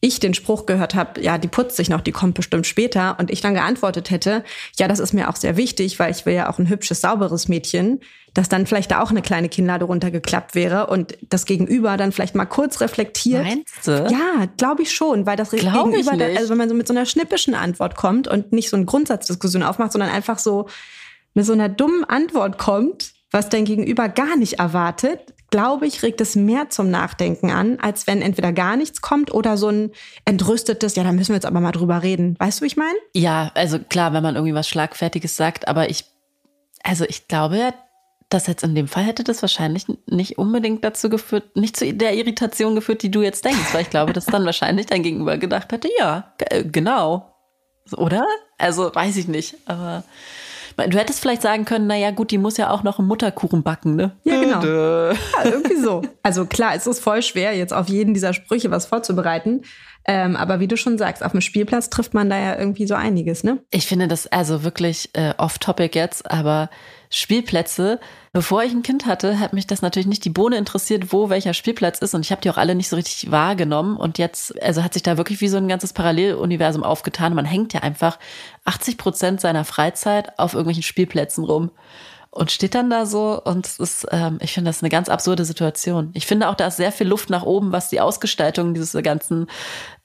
ich 0.02 0.20
den 0.20 0.34
Spruch 0.34 0.66
gehört 0.66 0.96
habe, 0.96 1.22
ja, 1.22 1.38
die 1.38 1.48
putzt 1.48 1.78
sich 1.78 1.90
noch, 1.90 2.02
die 2.02 2.12
kommt 2.12 2.34
bestimmt 2.34 2.68
später, 2.68 3.18
und 3.20 3.32
ich 3.32 3.40
dann 3.40 3.54
geantwortet 3.54 4.10
hätte, 4.10 4.44
ja, 4.78 4.90
das 4.90 5.00
ist 5.00 5.14
mir 5.14 5.30
auch 5.30 5.38
sehr 5.38 5.56
wichtig, 5.56 5.98
weil 5.98 6.12
ich 6.12 6.26
will 6.26 6.34
ja 6.34 6.50
auch 6.50 6.60
ein 6.60 6.68
hübsches, 6.68 7.00
sauberes 7.00 7.48
Mädchen, 7.48 8.02
dass 8.34 8.50
dann 8.50 8.66
vielleicht 8.66 8.92
da 8.92 9.02
auch 9.02 9.12
eine 9.12 9.22
kleine 9.22 9.48
Kinnlade 9.48 9.86
runtergeklappt 9.86 10.56
wäre 10.56 10.88
und 10.88 11.18
das 11.30 11.46
Gegenüber 11.46 11.96
dann 11.96 12.12
vielleicht 12.12 12.36
mal 12.36 12.46
kurz 12.46 12.82
reflektiert. 12.82 13.46
Meinst 13.46 13.88
du? 13.88 14.08
Ja, 14.12 14.48
glaube 14.58 14.82
ich 14.82 14.92
schon, 14.92 15.26
weil 15.26 15.38
das 15.38 15.52
Glaub 15.52 15.92
Gegenüber, 15.92 16.18
da, 16.18 16.26
also 16.26 16.50
wenn 16.50 16.58
man 16.58 16.70
so 16.70 16.76
mit 16.76 16.88
so 16.88 16.94
einer 16.94 17.06
schnippischen 17.06 17.56
Antwort 17.56 17.96
kommt 17.96 18.28
und 18.28 18.52
nicht 18.52 18.70
so 18.70 18.76
eine 18.76 18.86
Grundsatzdiskussion 18.86 19.64
aufmacht, 19.64 19.94
sondern 19.94 20.10
einfach 20.10 20.40
so, 20.40 20.68
mit 21.34 21.46
so 21.46 21.54
einer 21.54 21.70
dummen 21.70 22.04
Antwort 22.04 22.58
kommt, 22.58 23.14
was 23.32 23.50
dein 23.50 23.66
Gegenüber 23.66 24.10
gar 24.10 24.36
nicht 24.36 24.60
erwartet, 24.60 25.34
glaube 25.54 25.86
ich, 25.86 26.02
regt 26.02 26.20
es 26.20 26.36
mehr 26.36 26.72
zum 26.72 26.90
Nachdenken 26.90 27.52
an, 27.52 27.80
als 27.80 28.08
wenn 28.08 28.24
entweder 28.24 28.52
gar 28.52 28.76
nichts 28.76 29.02
kommt 29.02 29.32
oder 29.32 29.56
so 29.56 29.70
ein 29.70 29.92
entrüstetes, 30.26 30.96
ja, 30.96 31.04
da 31.04 31.12
müssen 31.12 31.30
wir 31.30 31.36
jetzt 31.36 31.46
aber 31.46 31.60
mal 31.60 31.72
drüber 31.72 32.02
reden. 32.02 32.36
Weißt 32.40 32.60
du, 32.60 32.64
wie 32.64 32.68
ich 32.68 32.76
meine? 32.76 32.98
Ja, 33.14 33.52
also 33.54 33.78
klar, 33.78 34.14
wenn 34.14 34.24
man 34.24 34.34
irgendwie 34.34 34.56
was 34.56 34.68
Schlagfertiges 34.68 35.38
sagt, 35.38 35.68
aber 35.68 35.92
ich, 35.92 36.06
also 36.82 37.06
ich 37.08 37.28
glaube, 37.28 37.72
dass 38.30 38.48
jetzt 38.48 38.64
in 38.64 38.74
dem 38.74 38.88
Fall 38.88 39.04
hätte 39.04 39.24
das 39.24 39.44
wahrscheinlich 39.44 39.86
nicht 40.08 40.40
unbedingt 40.40 40.84
dazu 40.84 41.08
geführt, 41.08 41.56
nicht 41.56 41.78
zu 41.78 41.94
der 41.94 42.16
Irritation 42.16 42.74
geführt, 42.74 43.04
die 43.04 43.12
du 43.12 43.22
jetzt 43.22 43.46
denkst, 43.46 43.76
weil 43.76 43.84
ich 43.84 43.92
glaube, 43.92 44.12
dass 44.12 44.26
dann 44.26 44.48
wahrscheinlich 44.48 44.88
dein 44.88 45.04
Gegenüber 45.04 45.38
gedacht 45.38 45.72
hätte, 45.72 45.88
ja, 46.00 46.34
genau. 46.64 47.32
Oder? 47.96 48.26
Also 48.58 48.90
weiß 48.96 49.18
ich 49.18 49.28
nicht, 49.28 49.56
aber 49.68 50.04
Du 50.78 50.98
hättest 50.98 51.20
vielleicht 51.20 51.42
sagen 51.42 51.66
können, 51.66 51.88
naja 51.88 52.12
gut, 52.12 52.32
die 52.32 52.38
muss 52.38 52.58
ja 52.58 52.70
auch 52.70 52.84
noch 52.84 53.00
einen 53.00 53.08
Mutterkuchen 53.08 53.64
backen, 53.64 53.96
ne? 53.96 54.12
Ja, 54.24 54.40
genau. 54.40 54.64
Ja, 54.66 55.16
irgendwie 55.46 55.78
so. 55.78 56.02
Also 56.24 56.46
klar, 56.46 56.74
es 56.76 56.88
ist 56.88 57.00
voll 57.00 57.22
schwer, 57.22 57.56
jetzt 57.56 57.74
auf 57.74 57.90
jeden 57.90 58.14
dieser 58.14 58.34
Sprüche 58.34 58.72
was 58.72 58.86
vorzubereiten. 58.86 59.62
Ähm, 60.06 60.36
aber 60.36 60.60
wie 60.60 60.68
du 60.68 60.76
schon 60.76 60.98
sagst, 60.98 61.24
auf 61.24 61.32
dem 61.32 61.42
Spielplatz 61.42 61.90
trifft 61.90 62.14
man 62.14 62.30
da 62.30 62.38
ja 62.38 62.58
irgendwie 62.58 62.88
so 62.88 62.96
einiges, 62.96 63.44
ne? 63.44 63.60
Ich 63.72 63.88
finde 63.88 64.08
das 64.08 64.28
also 64.28 64.64
wirklich 64.64 65.10
äh, 65.14 65.34
off-topic 65.38 65.98
jetzt, 65.98 66.30
aber 66.30 66.70
Spielplätze. 67.16 68.00
Bevor 68.32 68.64
ich 68.64 68.72
ein 68.72 68.82
Kind 68.82 69.06
hatte, 69.06 69.40
hat 69.40 69.54
mich 69.54 69.68
das 69.68 69.84
natürlich 69.84 70.08
nicht 70.08 70.26
die 70.26 70.32
Bohne 70.32 70.58
interessiert, 70.58 71.14
wo 71.14 71.30
welcher 71.30 71.54
Spielplatz 71.54 72.00
ist. 72.00 72.16
Und 72.16 72.22
ich 72.22 72.32
habe 72.32 72.42
die 72.42 72.50
auch 72.50 72.58
alle 72.58 72.74
nicht 72.74 72.90
so 72.90 72.96
richtig 72.96 73.30
wahrgenommen. 73.30 73.98
Und 73.98 74.18
jetzt, 74.18 74.62
also 74.64 74.84
hat 74.84 74.94
sich 74.94 75.04
da 75.04 75.18
wirklich 75.18 75.40
wie 75.40 75.48
so 75.48 75.58
ein 75.58 75.68
ganzes 75.68 75.94
Paralleluniversum 75.94 76.84
aufgetan. 76.84 77.36
Man 77.36 77.46
hängt 77.46 77.74
ja 77.74 77.82
einfach 77.82 78.18
80 78.66 78.98
Prozent 78.98 79.42
seiner 79.42 79.64
Freizeit 79.64 80.40
auf 80.40 80.54
irgendwelchen 80.54 80.84
Spielplätzen 80.84 81.44
rum 81.44 81.70
und 82.34 82.50
steht 82.50 82.74
dann 82.74 82.90
da 82.90 83.06
so 83.06 83.40
und 83.44 83.68
es 83.68 83.78
ist, 83.78 84.08
ähm, 84.12 84.40
ich 84.42 84.54
finde 84.54 84.70
das 84.70 84.82
eine 84.82 84.90
ganz 84.90 85.08
absurde 85.08 85.46
Situation. 85.46 86.10
Ich 86.14 86.26
finde 86.26 86.50
auch, 86.50 86.56
da 86.56 86.66
ist 86.66 86.78
sehr 86.78 86.92
viel 86.92 87.08
Luft 87.08 87.30
nach 87.30 87.44
oben, 87.44 87.72
was 87.72 87.90
die 87.90 88.02
Ausgestaltung 88.02 88.74
dieses 88.74 88.94
ganzen 89.04 89.46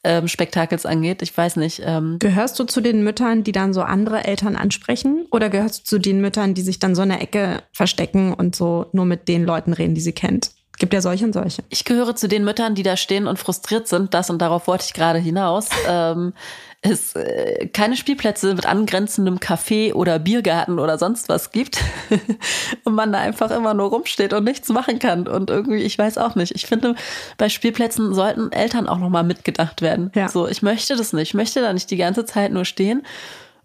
ähm, 0.04 0.28
Spektakels 0.28 0.86
angeht. 0.86 1.22
Ich 1.22 1.36
weiß 1.36 1.56
nicht. 1.56 1.82
Ähm, 1.84 2.16
gehörst 2.18 2.58
du 2.58 2.64
zu 2.64 2.80
den 2.80 3.02
Müttern, 3.02 3.44
die 3.44 3.52
dann 3.52 3.72
so 3.72 3.82
andere 3.82 4.24
Eltern 4.24 4.56
ansprechen? 4.56 5.26
Oder 5.30 5.50
gehörst 5.50 5.80
du 5.80 5.84
zu 5.84 5.98
den 5.98 6.20
Müttern, 6.20 6.54
die 6.54 6.62
sich 6.62 6.78
dann 6.78 6.94
so 6.94 7.02
in 7.02 7.08
der 7.08 7.22
Ecke 7.22 7.62
verstecken 7.72 8.32
und 8.32 8.54
so 8.54 8.86
nur 8.92 9.04
mit 9.04 9.28
den 9.28 9.44
Leuten 9.44 9.72
reden, 9.72 9.94
die 9.94 10.00
sie 10.00 10.12
kennt? 10.12 10.50
Gibt 10.78 10.94
ja 10.94 11.00
solche 11.00 11.24
und 11.24 11.32
solche. 11.32 11.62
Ich 11.70 11.84
gehöre 11.84 12.14
zu 12.14 12.28
den 12.28 12.44
Müttern, 12.44 12.74
die 12.74 12.82
da 12.82 12.96
stehen 12.96 13.26
und 13.26 13.38
frustriert 13.38 13.88
sind. 13.88 14.14
Das 14.14 14.30
und 14.30 14.38
darauf 14.38 14.66
wollte 14.66 14.84
ich 14.86 14.94
gerade 14.94 15.18
hinaus. 15.18 15.68
ähm, 15.88 16.32
es 16.80 17.16
äh, 17.16 17.66
keine 17.68 17.96
Spielplätze 17.96 18.54
mit 18.54 18.64
angrenzendem 18.64 19.38
Café 19.38 19.92
oder 19.92 20.20
Biergarten 20.20 20.78
oder 20.78 20.96
sonst 20.96 21.28
was 21.28 21.50
gibt 21.50 21.82
und 22.84 22.94
man 22.94 23.12
da 23.12 23.18
einfach 23.18 23.50
immer 23.50 23.74
nur 23.74 23.88
rumsteht 23.88 24.32
und 24.32 24.44
nichts 24.44 24.68
machen 24.68 25.00
kann 25.00 25.26
und 25.26 25.50
irgendwie 25.50 25.82
ich 25.82 25.98
weiß 25.98 26.18
auch 26.18 26.36
nicht. 26.36 26.54
Ich 26.54 26.66
finde 26.66 26.94
bei 27.36 27.48
Spielplätzen 27.48 28.14
sollten 28.14 28.52
Eltern 28.52 28.86
auch 28.86 28.98
noch 28.98 29.08
mal 29.08 29.24
mitgedacht 29.24 29.82
werden. 29.82 30.12
Ja. 30.14 30.28
So, 30.28 30.46
ich 30.46 30.62
möchte 30.62 30.94
das 30.94 31.12
nicht. 31.12 31.30
Ich 31.30 31.34
möchte 31.34 31.60
da 31.60 31.72
nicht 31.72 31.90
die 31.90 31.96
ganze 31.96 32.24
Zeit 32.24 32.52
nur 32.52 32.64
stehen 32.64 33.02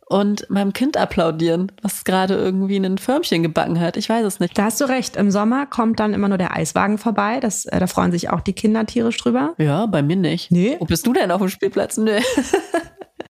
und 0.05 0.49
meinem 0.49 0.73
Kind 0.73 0.97
applaudieren, 0.97 1.71
was 1.81 2.03
gerade 2.03 2.35
irgendwie 2.35 2.77
ein 2.77 2.97
Förmchen 2.97 3.43
gebacken 3.43 3.79
hat. 3.79 3.97
Ich 3.97 4.09
weiß 4.09 4.25
es 4.25 4.39
nicht. 4.39 4.57
Da 4.57 4.65
hast 4.65 4.81
du 4.81 4.85
recht. 4.85 5.15
Im 5.15 5.31
Sommer 5.31 5.65
kommt 5.65 5.99
dann 5.99 6.13
immer 6.13 6.27
nur 6.27 6.37
der 6.37 6.55
Eiswagen 6.55 6.97
vorbei. 6.97 7.39
Das, 7.39 7.65
äh, 7.65 7.79
da 7.79 7.87
freuen 7.87 8.11
sich 8.11 8.29
auch 8.29 8.41
die 8.41 8.53
Kinder 8.53 8.85
tierisch 8.85 9.17
drüber. 9.17 9.53
Ja, 9.57 9.85
bei 9.85 10.01
mir 10.01 10.15
nicht. 10.15 10.51
Nee. 10.51 10.77
Wo 10.79 10.85
bist 10.85 11.05
du 11.07 11.13
denn 11.13 11.31
auf 11.31 11.39
dem 11.39 11.49
Spielplatz? 11.49 11.97
Nee. 11.97 12.21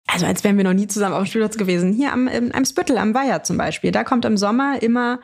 Also 0.07 0.27
als 0.27 0.43
wären 0.43 0.55
wir 0.55 0.63
noch 0.63 0.73
nie 0.73 0.87
zusammen 0.87 1.13
auf 1.13 1.23
dem 1.23 1.25
Spielplatz 1.25 1.57
gewesen. 1.57 1.91
Hier 1.91 2.13
am, 2.13 2.27
im, 2.27 2.51
am 2.53 2.63
Spüttel, 2.63 2.97
am 2.99 3.13
Weiher 3.13 3.43
zum 3.43 3.57
Beispiel. 3.57 3.91
Da 3.91 4.03
kommt 4.03 4.23
im 4.23 4.37
Sommer 4.37 4.81
immer 4.81 5.19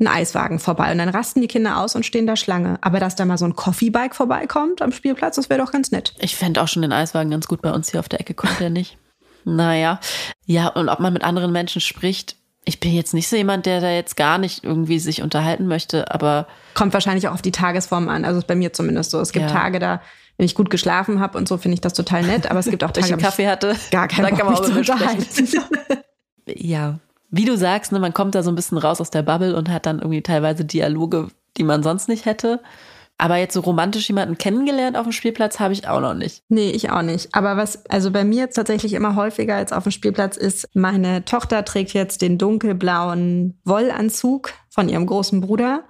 ein 0.00 0.08
Eiswagen 0.08 0.58
vorbei. 0.58 0.90
Und 0.90 0.98
dann 0.98 1.10
rasten 1.10 1.40
die 1.40 1.48
Kinder 1.48 1.78
aus 1.78 1.94
und 1.94 2.04
stehen 2.04 2.26
da 2.26 2.34
Schlange. 2.34 2.78
Aber 2.80 2.98
dass 2.98 3.14
da 3.14 3.24
mal 3.24 3.38
so 3.38 3.44
ein 3.44 3.54
Coffeebike 3.54 4.14
vorbeikommt 4.14 4.82
am 4.82 4.90
Spielplatz, 4.90 5.36
das 5.36 5.48
wäre 5.48 5.60
doch 5.60 5.70
ganz 5.70 5.92
nett. 5.92 6.14
Ich 6.18 6.34
fände 6.34 6.60
auch 6.60 6.68
schon 6.68 6.82
den 6.82 6.92
Eiswagen 6.92 7.30
ganz 7.30 7.46
gut. 7.46 7.62
Bei 7.62 7.72
uns 7.72 7.90
hier 7.90 8.00
auf 8.00 8.08
der 8.08 8.20
Ecke 8.20 8.34
kommt 8.34 8.58
der 8.58 8.70
nicht. 8.70 8.98
Naja. 9.44 10.00
Ja, 10.46 10.68
und 10.68 10.88
ob 10.88 11.00
man 11.00 11.12
mit 11.12 11.22
anderen 11.24 11.52
Menschen 11.52 11.80
spricht. 11.80 12.36
Ich 12.64 12.78
bin 12.78 12.92
jetzt 12.92 13.12
nicht 13.12 13.28
so 13.28 13.36
jemand, 13.36 13.66
der 13.66 13.80
da 13.80 13.90
jetzt 13.90 14.16
gar 14.16 14.38
nicht 14.38 14.62
irgendwie 14.62 15.00
sich 15.00 15.22
unterhalten 15.22 15.66
möchte, 15.66 16.12
aber 16.14 16.46
Kommt 16.74 16.94
wahrscheinlich 16.94 17.26
auch 17.28 17.34
auf 17.34 17.42
die 17.42 17.50
Tagesform 17.50 18.08
an. 18.08 18.24
Also 18.24 18.38
ist 18.38 18.46
bei 18.46 18.54
mir 18.54 18.72
zumindest 18.72 19.10
so. 19.10 19.20
Es 19.20 19.32
gibt 19.32 19.50
Ja. 19.50 19.52
Tage 19.52 19.78
da, 19.80 20.00
wenn 20.36 20.46
ich 20.46 20.54
gut 20.54 20.70
geschlafen 20.70 21.18
habe 21.20 21.36
und 21.38 21.48
so, 21.48 21.56
finde 21.56 21.74
ich 21.74 21.80
das 21.80 21.92
total 21.94 22.22
nett. 22.22 22.48
Aber 22.50 22.60
es 22.60 22.66
gibt 22.66 22.84
auch 22.84 22.90
wenn 22.94 23.02
ich 23.02 23.10
Tage, 23.10 23.20
da 23.20 23.26
hab 23.26 23.32
Kaffee 23.32 23.48
hatte, 23.48 23.76
ich 23.76 23.90
gar 23.90 24.06
keinen 24.06 24.26
dann 24.26 24.36
kann 24.36 24.46
man 24.46 24.54
auch 24.54 24.64
zu 24.64 24.72
unterhalten. 24.72 25.24
Ja, 26.46 26.98
wie 27.30 27.44
du 27.44 27.56
sagst, 27.56 27.92
ne, 27.92 28.00
man 28.00 28.12
kommt 28.12 28.34
da 28.34 28.42
so 28.42 28.50
ein 28.50 28.56
bisschen 28.56 28.78
raus 28.78 29.00
aus 29.00 29.10
der 29.10 29.22
Bubble 29.22 29.56
und 29.56 29.70
hat 29.70 29.86
dann 29.86 30.00
irgendwie 30.00 30.22
teilweise 30.22 30.64
Dialoge, 30.64 31.28
die 31.56 31.62
man 31.64 31.82
sonst 31.82 32.08
nicht 32.08 32.26
hätte. 32.26 32.60
Aber 33.22 33.36
jetzt 33.36 33.54
so 33.54 33.60
romantisch 33.60 34.08
jemanden 34.08 34.36
kennengelernt 34.36 34.96
auf 34.96 35.04
dem 35.04 35.12
Spielplatz 35.12 35.60
habe 35.60 35.72
ich 35.72 35.86
auch 35.86 36.00
noch 36.00 36.14
nicht. 36.14 36.42
Nee, 36.48 36.70
ich 36.70 36.90
auch 36.90 37.02
nicht. 37.02 37.28
Aber 37.32 37.56
was 37.56 37.86
also 37.86 38.10
bei 38.10 38.24
mir 38.24 38.40
jetzt 38.40 38.56
tatsächlich 38.56 38.94
immer 38.94 39.14
häufiger 39.14 39.54
als 39.54 39.70
auf 39.72 39.84
dem 39.84 39.92
Spielplatz 39.92 40.36
ist, 40.36 40.68
meine 40.74 41.24
Tochter 41.24 41.64
trägt 41.64 41.92
jetzt 41.92 42.20
den 42.20 42.36
dunkelblauen 42.36 43.60
Wollanzug 43.64 44.52
von 44.70 44.88
ihrem 44.88 45.06
großen 45.06 45.40
Bruder. 45.40 45.84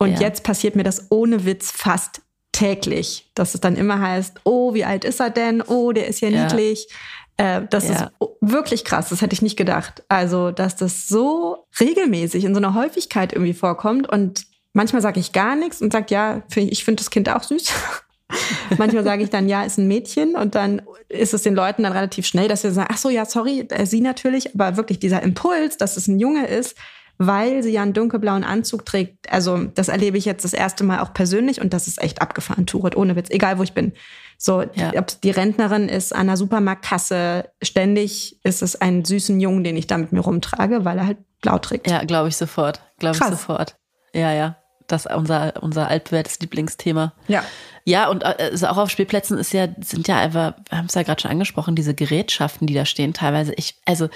Und 0.00 0.14
Ja. 0.14 0.20
jetzt 0.22 0.42
passiert 0.42 0.74
mir 0.74 0.82
das 0.82 1.12
ohne 1.12 1.44
Witz 1.44 1.70
fast 1.70 2.22
täglich, 2.50 3.30
dass 3.36 3.54
es 3.54 3.60
dann 3.60 3.76
immer 3.76 4.00
heißt, 4.00 4.40
oh, 4.42 4.74
wie 4.74 4.84
alt 4.84 5.04
ist 5.04 5.20
er 5.20 5.30
denn? 5.30 5.62
Oh, 5.62 5.92
der 5.92 6.08
ist 6.08 6.20
ja, 6.22 6.28
Ja. 6.28 6.42
niedlich. 6.42 6.88
Äh, 7.36 7.62
das 7.70 7.86
Ja. 7.88 7.94
ist 7.94 8.04
wirklich 8.40 8.84
krass, 8.84 9.10
das 9.10 9.22
hätte 9.22 9.34
ich 9.34 9.42
nicht 9.42 9.56
gedacht. 9.56 10.02
Also, 10.08 10.50
dass 10.50 10.74
das 10.74 11.06
so 11.06 11.68
regelmäßig 11.78 12.44
in 12.44 12.52
so 12.52 12.58
einer 12.58 12.74
Häufigkeit 12.74 13.32
irgendwie 13.32 13.54
vorkommt 13.54 14.08
und 14.08 14.44
manchmal 14.74 15.00
sage 15.00 15.18
ich 15.20 15.32
gar 15.32 15.56
nichts 15.56 15.80
und 15.80 15.92
sage, 15.92 16.06
ja, 16.10 16.42
ich 16.54 16.84
finde 16.84 17.00
das 17.02 17.10
Kind 17.10 17.30
auch 17.30 17.42
süß. 17.42 17.72
Manchmal 18.78 19.04
sage 19.04 19.22
ich 19.22 19.30
dann, 19.30 19.48
ja, 19.48 19.62
ist 19.64 19.78
ein 19.78 19.86
Mädchen 19.86 20.34
und 20.34 20.54
dann 20.54 20.82
ist 21.08 21.34
es 21.34 21.42
den 21.42 21.54
Leuten 21.54 21.82
dann 21.84 21.92
relativ 21.92 22.26
schnell, 22.26 22.48
dass 22.48 22.62
sie 22.62 22.70
sagen, 22.72 22.88
ach 22.92 22.96
so, 22.98 23.08
ja, 23.08 23.24
sorry, 23.24 23.66
äh, 23.70 23.86
sie 23.86 24.00
natürlich, 24.00 24.54
aber 24.54 24.76
wirklich 24.76 24.98
dieser 24.98 25.22
Impuls, 25.22 25.76
dass 25.76 25.96
es 25.96 26.08
ein 26.08 26.18
Junge 26.18 26.46
ist, 26.46 26.76
weil 27.18 27.62
sie 27.62 27.70
ja 27.70 27.82
einen 27.82 27.92
dunkelblauen 27.92 28.42
Anzug 28.42 28.84
trägt. 28.86 29.30
Also 29.30 29.58
das 29.74 29.88
erlebe 29.88 30.18
ich 30.18 30.24
jetzt 30.24 30.44
das 30.44 30.52
erste 30.52 30.82
Mal 30.82 31.00
auch 31.00 31.12
persönlich 31.14 31.60
und 31.60 31.72
das 31.72 31.86
ist 31.86 32.02
echt 32.02 32.20
abgefahren, 32.22 32.66
Turet, 32.66 32.96
ohne 32.96 33.14
Witz, 33.14 33.30
egal 33.30 33.58
wo 33.58 33.62
ich 33.62 33.72
bin. 33.74 33.92
So, 34.36 34.64
Ja. 34.74 34.92
ob 34.98 35.20
die 35.20 35.30
Rentnerin 35.30 35.88
ist 35.88 36.12
an 36.12 36.26
der 36.26 36.36
Supermarktkasse, 36.36 37.50
ständig 37.62 38.40
ist 38.42 38.62
es 38.62 38.80
ein 38.80 39.04
süßen 39.04 39.38
Jungen, 39.38 39.62
den 39.62 39.76
ich 39.76 39.86
da 39.86 39.96
mit 39.96 40.10
mir 40.10 40.20
rumtrage, 40.20 40.84
weil 40.84 40.98
er 40.98 41.06
halt 41.06 41.18
blau 41.40 41.58
trägt. 41.58 41.88
Ja, 41.88 42.02
glaube 42.02 42.30
ich 42.30 42.36
sofort. 42.36 42.80
Glaube 42.98 43.16
ich 43.16 43.24
sofort. 43.24 43.76
Ja, 44.12 44.32
ja. 44.32 44.56
Das 44.86 45.06
ist 45.06 45.14
unser, 45.14 45.62
unser 45.62 45.88
altbewährtes 45.88 46.40
Lieblingsthema. 46.40 47.12
ja. 47.28 47.44
Ja, 47.86 48.08
und 48.08 48.22
äh, 48.22 48.34
also 48.38 48.66
auch 48.68 48.78
auf 48.78 48.90
Spielplätzen 48.90 49.36
ist 49.36 49.52
ja, 49.52 49.68
sind 49.82 50.08
ja 50.08 50.16
einfach, 50.16 50.54
wir 50.70 50.78
haben 50.78 50.86
es 50.86 50.94
ja 50.94 51.02
gerade 51.02 51.20
schon 51.20 51.30
angesprochen, 51.30 51.74
diese 51.76 51.94
Gerätschaften, 51.94 52.66
die 52.66 52.72
da 52.72 52.86
stehen, 52.86 53.12
teilweise. 53.12 53.52
Ich, 53.54 53.74
also, 53.84 54.08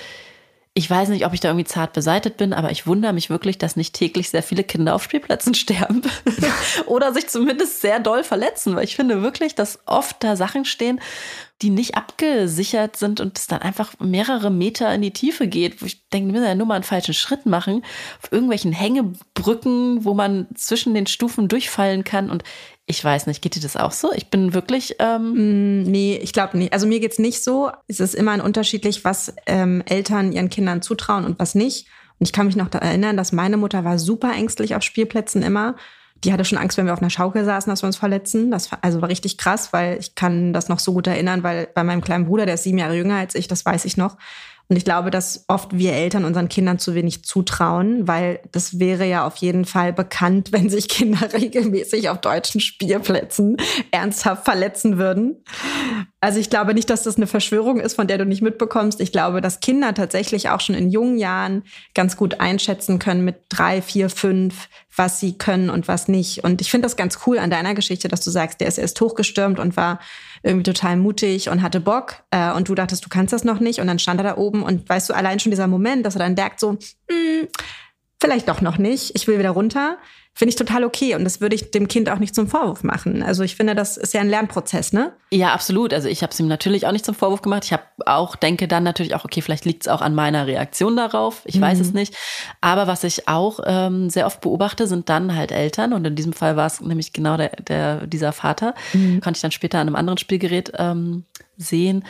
ich 0.79 0.89
weiß 0.89 1.09
nicht, 1.09 1.27
ob 1.27 1.35
ich 1.35 1.41
da 1.41 1.49
irgendwie 1.49 1.65
zart 1.65 1.93
beseitet 1.93 2.37
bin, 2.37 2.53
aber 2.53 2.71
ich 2.71 2.87
wundere 2.87 3.13
mich 3.13 3.31
wirklich, 3.31 3.59
dass 3.59 3.75
nicht 3.75 3.97
täglich 3.97 4.31
sehr 4.31 4.45
viele 4.45 4.63
Kinder 4.63 4.95
auf 4.95 5.03
Spielplätzen 5.03 5.53
sterben. 5.55 6.03
Oder 6.87 7.13
sich 7.13 7.27
zumindest 7.27 7.81
sehr 7.81 7.99
doll 7.99 8.23
verletzen, 8.23 8.77
weil 8.77 8.85
ich 8.85 8.95
finde 8.95 9.21
wirklich, 9.21 9.57
dass 9.57 9.81
oft 9.87 10.23
da 10.23 10.37
Sachen 10.37 10.65
stehen, 10.65 11.01
die 11.63 11.71
nicht 11.71 11.97
abgesichert 11.97 12.97
sind 12.97 13.19
und 13.19 13.37
es 13.37 13.49
dann 13.49 13.61
einfach 13.61 13.95
mehrere 13.99 14.53
Meter 14.53 14.95
in 14.95 15.03
die 15.03 15.13
Tiefe 15.13 15.49
geht, 15.49 15.83
wo 15.83 15.87
ich 15.87 16.09
denke, 16.11 16.29
wir 16.29 16.35
müssen 16.35 16.47
ja 16.47 16.55
nur 16.55 16.69
mal 16.69 16.77
einen 16.77 16.85
falschen 16.85 17.15
Schritt 17.15 17.45
machen, 17.45 17.85
auf 18.23 18.31
irgendwelchen 18.31 18.71
Hängebrücken, 18.71 20.05
wo 20.05 20.15
man 20.15 20.47
zwischen 20.55 20.95
den 20.95 21.09
Stufen 21.09 21.49
durchfallen 21.49 22.05
kann 22.05 22.31
und 22.31 22.45
ich 22.89 23.05
weiß 23.05 23.27
nicht, 23.27 23.43
geht 23.43 23.55
dir 23.55 23.61
das 23.61 23.77
auch 23.77 23.93
so? 23.93 24.13
Ich 24.15 24.31
bin 24.31 24.55
wirklich, 24.55 24.97
ähm, 24.99 25.83
Mm, 25.83 25.83
Nee, 25.83 26.19
ich 26.23 26.33
glaube 26.33 26.59
nicht. 26.59 26.73
Also 26.73 26.87
mir 26.87 27.01
geht's 27.01 27.19
nicht 27.19 27.45
so. 27.45 27.71
Es 27.87 28.01
ist 28.01 28.15
immer 28.15 28.43
unterschiedlich, 28.43 29.05
was 29.05 29.35
ähm, 29.47 29.83
Eltern 29.87 30.33
ihren 30.33 30.49
Kindern 30.49 30.83
zutrauen 30.83 31.25
und 31.25 31.39
was 31.39 31.55
nicht. 31.55 31.87
Und 32.19 32.27
ich 32.27 32.33
kann 32.33 32.47
mich 32.47 32.57
noch 32.57 32.73
erinnern, 32.73 33.17
dass 33.17 33.33
meine 33.33 33.57
Mutter 33.57 33.85
war 33.85 33.99
super 33.99 34.33
ängstlich 34.33 34.75
auf 34.75 34.83
Spielplätzen 34.83 35.43
immer. 35.43 35.77
Die 36.25 36.33
hatte 36.33 36.45
schon 36.45 36.59
Angst, 36.59 36.77
wenn 36.77 36.87
wir 36.87 36.93
auf 36.95 37.01
einer 37.01 37.11
Schaukel 37.11 37.45
saßen, 37.45 37.71
dass 37.71 37.83
wir 37.83 37.87
uns 37.87 37.97
verletzen. 37.97 38.51
Das 38.51 38.73
war, 38.73 38.81
also 38.83 39.01
war 39.01 39.09
richtig 39.09 39.39
krass, 39.39 39.73
weil 39.73 39.99
ich 40.01 40.17
kann 40.17 40.53
das 40.53 40.69
noch 40.69 40.81
so 40.81 40.93
gut 40.95 41.07
erinnern, 41.07 41.45
weil 41.45 41.69
bei 41.75 41.85
meinem 41.85 42.01
kleinen 42.01 42.27
Bruder, 42.27 42.45
der 42.45 42.55
ist 42.55 42.65
sieben 42.65 42.79
Jahre 42.79 42.97
jünger 42.97 43.17
als 43.17 43.35
ich, 43.37 43.47
das 43.47 43.65
weiß 43.65 43.85
ich 43.85 43.97
noch. 43.97 44.17
Und 44.71 44.77
ich 44.77 44.85
glaube, 44.85 45.11
dass 45.11 45.45
oft 45.49 45.79
wir 45.79 45.95
Eltern 45.95 46.27
unseren 46.27 46.51
Kindern 46.51 46.79
zu 46.79 46.95
wenig 46.95 47.25
zutrauen, 47.25 48.07
weil 48.07 48.41
das 48.53 48.79
wäre 48.79 49.07
ja 49.07 49.27
auf 49.27 49.37
jeden 49.37 49.65
Fall 49.65 49.95
bekannt, 49.95 50.53
wenn 50.53 50.69
sich 50.69 50.89
Kinder 50.89 51.33
regelmäßig 51.33 52.11
auf 52.11 52.21
deutschen 52.21 52.61
Spielplätzen 52.61 53.57
ernsthaft 53.91 54.45
verletzen 54.45 54.99
würden. 54.99 55.43
Also 56.21 56.39
ich 56.39 56.51
glaube 56.51 56.75
nicht, 56.75 56.91
dass 56.91 57.05
das 57.05 57.17
eine 57.17 57.27
Verschwörung 57.27 57.81
ist, 57.81 57.95
von 57.95 58.09
der 58.09 58.19
du 58.19 58.27
nicht 58.27 58.43
mitbekommst. 58.43 59.01
Ich 59.01 59.13
glaube, 59.13 59.41
dass 59.41 59.61
Kinder 59.61 59.95
tatsächlich 59.95 60.51
auch 60.51 60.61
schon 60.61 60.75
in 60.75 60.91
jungen 60.91 61.17
Jahren 61.17 61.63
ganz 61.95 62.17
gut 62.17 62.41
einschätzen 62.41 62.99
können 62.99 63.25
mit 63.25 63.37
drei, 63.49 63.81
vier, 63.81 64.11
fünf, 64.11 64.69
was 64.95 65.21
sie 65.21 65.39
können 65.39 65.71
und 65.71 65.87
was 65.89 66.09
nicht. 66.09 66.45
Und 66.45 66.61
ich 66.61 66.71
finde 66.71 66.87
das 66.87 66.97
ganz 66.97 67.21
cool 67.27 67.39
an 67.39 67.51
deiner 67.51 67.75
Geschichte, 67.75 68.09
dass 68.09 68.21
du 68.21 68.31
sagst, 68.31 68.61
der 68.61 68.69
ist 68.69 68.79
erst 68.79 69.01
hochgestürmt 69.01 69.59
und 69.59 69.77
war 69.77 70.01
irgendwie 70.43 70.65
total 70.65 70.97
mutig 70.97 71.49
und 71.49 71.63
hatte 71.63 71.81
Bock. 71.81 72.17
Äh, 72.31 72.53
und 72.53 72.69
du 72.69 72.75
dachtest, 72.75 73.05
du 73.05 73.09
kannst 73.09 73.33
das 73.33 73.45
noch 73.45 73.61
nicht. 73.61 73.81
Und 73.81 73.87
dann 73.87 73.99
stand 73.99 74.21
er 74.21 74.25
da 74.25 74.37
oben 74.37 74.63
und 74.63 74.89
weißt 74.89 75.09
du, 75.11 75.15
allein 75.15 75.41
schon 75.41 75.51
dieser 75.51 75.67
Moment, 75.67 76.05
dass 76.05 76.17
er 76.17 76.21
dann 76.21 76.35
merkt 76.35 76.61
so, 76.61 76.79
hm, 77.11 77.49
vielleicht 78.21 78.49
doch 78.49 78.61
noch 78.61 78.79
nicht, 78.79 79.15
ich 79.15 79.27
will 79.29 79.39
wieder 79.39 79.51
runter, 79.51 79.99
finde 80.39 80.51
ich 80.51 80.57
total 80.57 80.85
okay. 80.85 81.17
Und 81.17 81.25
das 81.25 81.41
würde 81.41 81.57
ich 81.57 81.73
dem 81.73 81.89
Kind 81.89 82.09
auch 82.09 82.21
nicht 82.21 82.33
zum 82.33 82.47
Vorwurf 82.47 82.85
machen. 82.85 83.25
Also 83.25 83.43
ich 83.43 83.57
finde, 83.57 83.75
das 83.75 83.97
ist 83.97 84.15
ja 84.15 84.21
ein 84.21 84.31
Lernprozess, 84.31 84.93
ne? 84.93 85.13
ja, 85.31 85.53
absolut. 85.53 85.93
Also 85.93 86.09
ich 86.09 86.23
habe 86.23 86.33
es 86.33 86.39
ihm 86.39 86.47
natürlich 86.47 86.87
auch 86.87 86.93
nicht 86.93 87.05
zum 87.05 87.15
Vorwurf 87.15 87.43
gemacht. 87.43 87.65
Ich 87.65 87.73
habe 87.73 87.83
auch, 88.07 88.37
denke 88.37 88.69
dann 88.69 88.85
natürlich 88.85 89.17
auch, 89.17 89.25
okay, 89.25 89.43
vielleicht 89.43 89.65
liegt 89.65 89.83
es 89.83 89.89
auch 89.89 90.01
an 90.01 90.15
meiner 90.15 90.47
Reaktion 90.47 90.97
darauf. 90.97 91.43
Ich 91.45 91.61
weiß 91.61 91.81
es 91.81 91.93
nicht. 91.93 92.15
Aber 92.61 92.87
was 92.87 93.03
ich 93.03 93.27
auch 93.27 93.59
ähm, 93.67 94.11
sehr 94.11 94.27
oft 94.27 94.41
beobachte, 94.41 94.87
sind 94.87 95.09
dann 95.09 95.35
halt 95.35 95.51
Eltern. 95.51 95.93
Und 95.93 96.07
in 96.07 96.15
diesem 96.15 96.33
Fall 96.33 96.57
war 96.57 96.67
es 96.67 96.81
nämlich 96.81 97.13
genau 97.13 97.37
der, 97.37 97.51
der, 97.57 98.07
dieser 98.07 98.33
Vater. 98.33 98.75
Konnte 98.93 99.33
ich 99.33 99.43
dann 99.43 99.51
später 99.51 99.81
an 99.81 99.89
einem 99.89 99.97
anderen 99.97 100.19
Spielgerät 100.19 100.73
ähm, 100.79 101.25
sehen, 101.59 102.05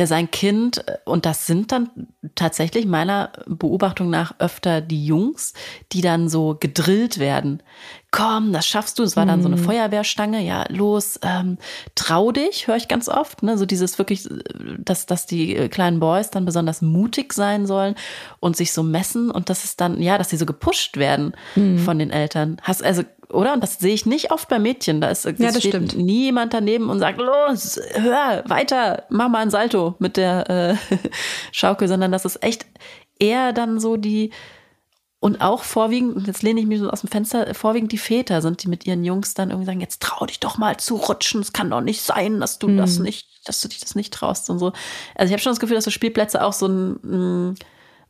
der 0.00 0.06
sein 0.06 0.30
Kind, 0.30 0.82
und 1.04 1.26
das 1.26 1.46
sind 1.46 1.72
dann 1.72 1.90
tatsächlich 2.34 2.86
meiner 2.86 3.32
Beobachtung 3.46 4.08
nach 4.08 4.34
öfter 4.38 4.80
die 4.80 5.04
Jungs, 5.04 5.52
die 5.92 6.00
dann 6.00 6.30
so 6.30 6.56
gedrillt 6.58 7.18
werden. 7.18 7.62
Komm, 8.10 8.54
das 8.54 8.66
schaffst 8.66 8.98
du. 8.98 9.02
Es 9.02 9.14
war 9.14 9.26
dann 9.26 9.42
so 9.42 9.48
eine 9.48 9.58
Feuerwehrstange. 9.58 10.42
Ja, 10.42 10.64
los, 10.70 11.20
ähm, 11.20 11.58
trau 11.96 12.32
dich, 12.32 12.66
höre 12.66 12.76
ich 12.76 12.88
ganz 12.88 13.10
oft. 13.10 13.42
Ne? 13.42 13.58
So 13.58 13.66
dieses 13.66 13.98
wirklich, 13.98 14.26
dass, 14.78 15.04
dass 15.04 15.26
die 15.26 15.54
äh, 15.54 15.68
kleinen 15.68 16.00
Boys 16.00 16.30
dann 16.30 16.46
besonders 16.46 16.80
mutig 16.80 17.34
sein 17.34 17.66
sollen 17.66 17.94
und 18.40 18.56
sich 18.56 18.72
so 18.72 18.82
messen 18.82 19.30
und 19.30 19.50
das 19.50 19.64
ist 19.64 19.82
dann, 19.82 20.00
ja, 20.00 20.16
dass 20.16 20.30
sie 20.30 20.38
so 20.38 20.46
gepusht 20.46 20.96
werden 20.96 21.34
von 21.84 21.98
den 21.98 22.10
Eltern. 22.10 22.56
Hast 22.62 22.82
also, 22.82 23.02
oder? 23.32 23.52
Und 23.52 23.62
das 23.62 23.78
sehe 23.78 23.94
ich 23.94 24.06
nicht 24.06 24.32
oft 24.32 24.48
bei 24.48 24.58
Mädchen. 24.58 25.00
Da 25.00 25.08
ist 25.08 25.26
es 25.26 25.36
das 25.36 25.58
steht 25.58 25.74
stimmt. 25.74 25.96
nie 25.96 26.24
jemand 26.24 26.52
daneben 26.54 26.90
und 26.90 26.98
sagt, 26.98 27.20
los, 27.20 27.80
hör, 27.94 28.44
weiter, 28.46 29.04
mach 29.08 29.28
mal 29.28 29.38
ein 29.40 29.50
Salto 29.50 29.94
mit 29.98 30.16
der 30.16 30.50
äh, 30.50 30.96
Schaukel, 31.52 31.88
sondern 31.88 32.12
das 32.12 32.24
ist 32.24 32.42
echt 32.42 32.66
eher 33.18 33.52
dann 33.52 33.80
so 33.80 33.96
die, 33.96 34.30
und 35.20 35.42
auch 35.42 35.64
vorwiegend, 35.64 36.26
jetzt 36.26 36.42
lehne 36.42 36.60
ich 36.60 36.66
mich 36.66 36.80
so 36.80 36.88
aus 36.88 37.02
dem 37.02 37.10
Fenster, 37.10 37.54
vorwiegend 37.54 37.92
die 37.92 37.98
Väter 37.98 38.40
sind, 38.40 38.62
die 38.62 38.68
mit 38.68 38.86
ihren 38.86 39.04
Jungs 39.04 39.34
dann 39.34 39.50
irgendwie 39.50 39.66
sagen, 39.66 39.80
jetzt 39.80 40.00
trau 40.00 40.24
dich 40.24 40.40
doch 40.40 40.56
mal 40.56 40.78
zu 40.78 40.96
rutschen, 40.96 41.42
es 41.42 41.52
kann 41.52 41.68
doch 41.68 41.82
nicht 41.82 42.00
sein, 42.00 42.40
dass 42.40 42.58
du 42.58 42.74
das 42.74 42.98
nicht, 42.98 43.28
dass 43.44 43.60
du 43.60 43.68
dich 43.68 43.80
das 43.80 43.94
nicht 43.94 44.14
traust 44.14 44.48
und 44.48 44.58
so. 44.58 44.72
Also 45.14 45.26
ich 45.26 45.32
habe 45.32 45.42
schon 45.42 45.52
das 45.52 45.60
Gefühl, 45.60 45.74
dass 45.74 45.84
so 45.84 45.90
Spielplätze 45.90 46.42
auch 46.42 46.54
so 46.54 46.68
ein, 46.68 46.98
mh, 47.02 47.54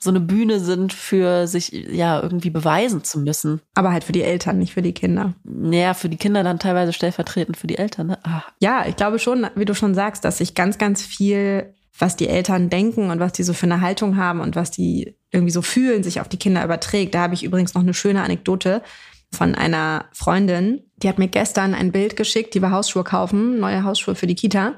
so 0.02 0.08
eine 0.10 0.20
Bühne 0.20 0.60
sind 0.60 0.94
für 0.94 1.46
sich 1.46 1.70
ja 1.72 2.22
irgendwie 2.22 2.48
beweisen 2.48 3.04
zu 3.04 3.20
müssen. 3.20 3.60
Aber 3.74 3.92
halt 3.92 4.02
für 4.02 4.12
die 4.12 4.22
Eltern, 4.22 4.58
nicht 4.58 4.72
für 4.72 4.82
die 4.82 4.94
Kinder. 4.94 5.34
Naja, 5.44 5.92
für 5.92 6.08
die 6.08 6.16
Kinder 6.16 6.42
dann 6.42 6.58
teilweise 6.58 6.94
stellvertretend 6.94 7.58
für 7.58 7.66
die 7.66 7.76
Eltern. 7.76 8.06
Ne? 8.08 8.18
Ah, 8.22 8.42
Ja, 8.60 8.86
ich 8.86 8.96
glaube 8.96 9.18
schon, 9.18 9.46
wie 9.56 9.66
du 9.66 9.74
schon 9.74 9.94
sagst, 9.94 10.24
dass 10.24 10.38
sich 10.38 10.54
ganz, 10.54 10.78
ganz 10.78 11.02
viel, 11.02 11.74
was 11.98 12.16
die 12.16 12.28
Eltern 12.28 12.70
denken 12.70 13.10
und 13.10 13.20
was 13.20 13.32
die 13.32 13.42
so 13.42 13.52
für 13.52 13.66
eine 13.66 13.82
Haltung 13.82 14.16
haben 14.16 14.40
und 14.40 14.56
was 14.56 14.70
die 14.70 15.16
irgendwie 15.30 15.52
so 15.52 15.60
fühlen, 15.60 16.02
sich 16.02 16.22
auf 16.22 16.28
die 16.28 16.38
Kinder 16.38 16.64
überträgt. 16.64 17.14
Da 17.14 17.20
habe 17.20 17.34
ich 17.34 17.44
übrigens 17.44 17.74
noch 17.74 17.82
eine 17.82 17.94
schöne 17.94 18.22
Anekdote 18.22 18.82
von 19.30 19.54
einer 19.54 20.06
Freundin. 20.12 20.82
Die 20.96 21.08
hat 21.10 21.18
mir 21.18 21.28
gestern 21.28 21.74
ein 21.74 21.92
Bild 21.92 22.16
geschickt, 22.16 22.54
die 22.54 22.62
war 22.62 22.70
Hausschuhe 22.70 23.04
kaufen, 23.04 23.60
neue 23.60 23.84
Hausschuhe 23.84 24.14
für 24.14 24.26
die 24.26 24.34
Kita. 24.34 24.74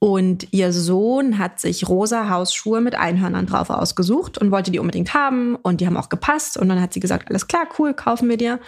Und 0.00 0.52
ihr 0.52 0.72
Sohn 0.72 1.38
hat 1.38 1.58
sich 1.58 1.88
rosa 1.88 2.30
Hausschuhe 2.30 2.80
mit 2.80 2.94
Einhörnern 2.94 3.46
drauf 3.46 3.68
ausgesucht 3.70 4.38
und 4.38 4.52
wollte 4.52 4.70
die 4.70 4.78
unbedingt 4.78 5.12
haben. 5.12 5.56
Und 5.56 5.80
die 5.80 5.86
haben 5.86 5.96
auch 5.96 6.08
gepasst. 6.08 6.56
Und 6.56 6.68
dann 6.68 6.80
hat 6.80 6.92
sie 6.92 7.00
gesagt, 7.00 7.28
alles 7.30 7.48
klar, 7.48 7.66
cool, 7.78 7.94
kaufen 7.94 8.28
wir 8.28 8.36
dir. 8.36 8.60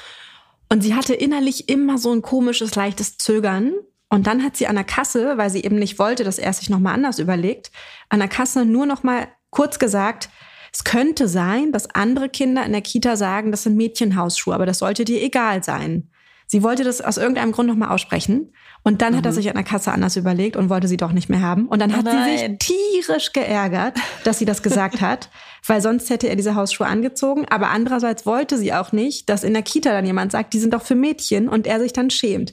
Und 0.69 0.83
sie 0.83 0.95
hatte 0.95 1.15
innerlich 1.15 1.69
immer 1.69 1.99
so 1.99 2.13
ein 2.13 2.23
komisches, 2.23 2.75
leichtes 2.75 3.17
Zögern. 3.17 3.75
Und 4.09 4.27
dann 4.27 4.43
hat 4.43 4.57
sie 4.57 4.67
an 4.67 4.75
der 4.75 4.85
Kasse, 4.85 5.39
weil 5.39 5.51
sie 5.51 5.63
eben 5.63 5.77
nicht 5.77 6.01
wollte, 6.01 6.25
dass 6.25 6.39
er 6.39 6.53
sich 6.53 6.69
nochmal 6.69 6.95
anders 6.95 7.21
überlegt, 7.21 7.71
an 8.09 8.19
der 8.19 8.29
Kasse 8.29 8.65
nur 8.65 8.87
nochmal 8.87 9.29
kurz 9.51 9.79
gesagt, 9.79 10.31
es 10.73 10.85
könnte 10.85 11.29
sein, 11.29 11.73
dass 11.73 11.91
andere 11.91 12.29
Kinder 12.29 12.65
in 12.65 12.73
der 12.73 12.83
Kita 12.83 13.17
sagen, 13.17 13.51
das 13.51 13.65
sind 13.65 13.77
Mädchenhausschuhe, 13.77 14.55
aber 14.55 14.67
das 14.67 14.79
sollte 14.79 15.05
dir 15.05 15.23
egal 15.23 15.63
sein. 15.65 16.10
Sie 16.51 16.65
wollte 16.65 16.83
das 16.83 17.01
aus 17.01 17.17
irgendeinem 17.17 17.53
Grund 17.53 17.69
nochmal 17.69 17.91
aussprechen. 17.91 18.53
Und 18.83 19.03
dann 19.03 19.13
mhm. 19.13 19.19
hat 19.19 19.27
er 19.27 19.31
mhm. 19.31 19.37
sich 19.37 19.49
an 19.51 19.55
der 19.55 19.63
Kasse 19.63 19.93
anders 19.93 20.17
überlegt 20.17 20.57
und 20.57 20.69
wollte 20.69 20.89
sie 20.89 20.97
doch 20.97 21.13
nicht 21.13 21.29
mehr 21.29 21.43
haben. 21.43 21.69
Und 21.69 21.81
dann 21.81 21.97
hat 21.97 22.07
Nein. 22.07 22.25
sie 22.25 22.39
sich 22.39 22.59
tierisch 22.59 23.33
geärgert, 23.33 23.97
dass 24.25 24.41
sie 24.41 24.47
das 24.47 24.61
gesagt 24.61 25.01
hat, 25.01 25.31
weil 25.65 25.81
sonst 25.81 26.11
hätte 26.11 26.29
er 26.29 26.35
diese 26.35 26.57
Hausschuhe 26.57 26.89
angezogen. 26.89 27.47
Aber 27.49 27.69
andererseits 27.69 28.27
wollte 28.27 28.59
sie 28.59 28.75
auch 28.75 28.91
nicht, 28.91 29.29
dass 29.29 29.45
in 29.45 29.53
der 29.53 29.63
Kita 29.63 29.93
dann 29.93 30.05
jemand 30.05 30.33
sagt, 30.33 30.53
die 30.53 30.59
sind 30.59 30.75
doch 30.75 30.83
für 30.83 30.97
Mädchen 30.97 31.49
und 31.49 31.69
er 31.69 31.79
sich 31.79 31.93
dann 31.93 32.11
schämt. 32.11 32.53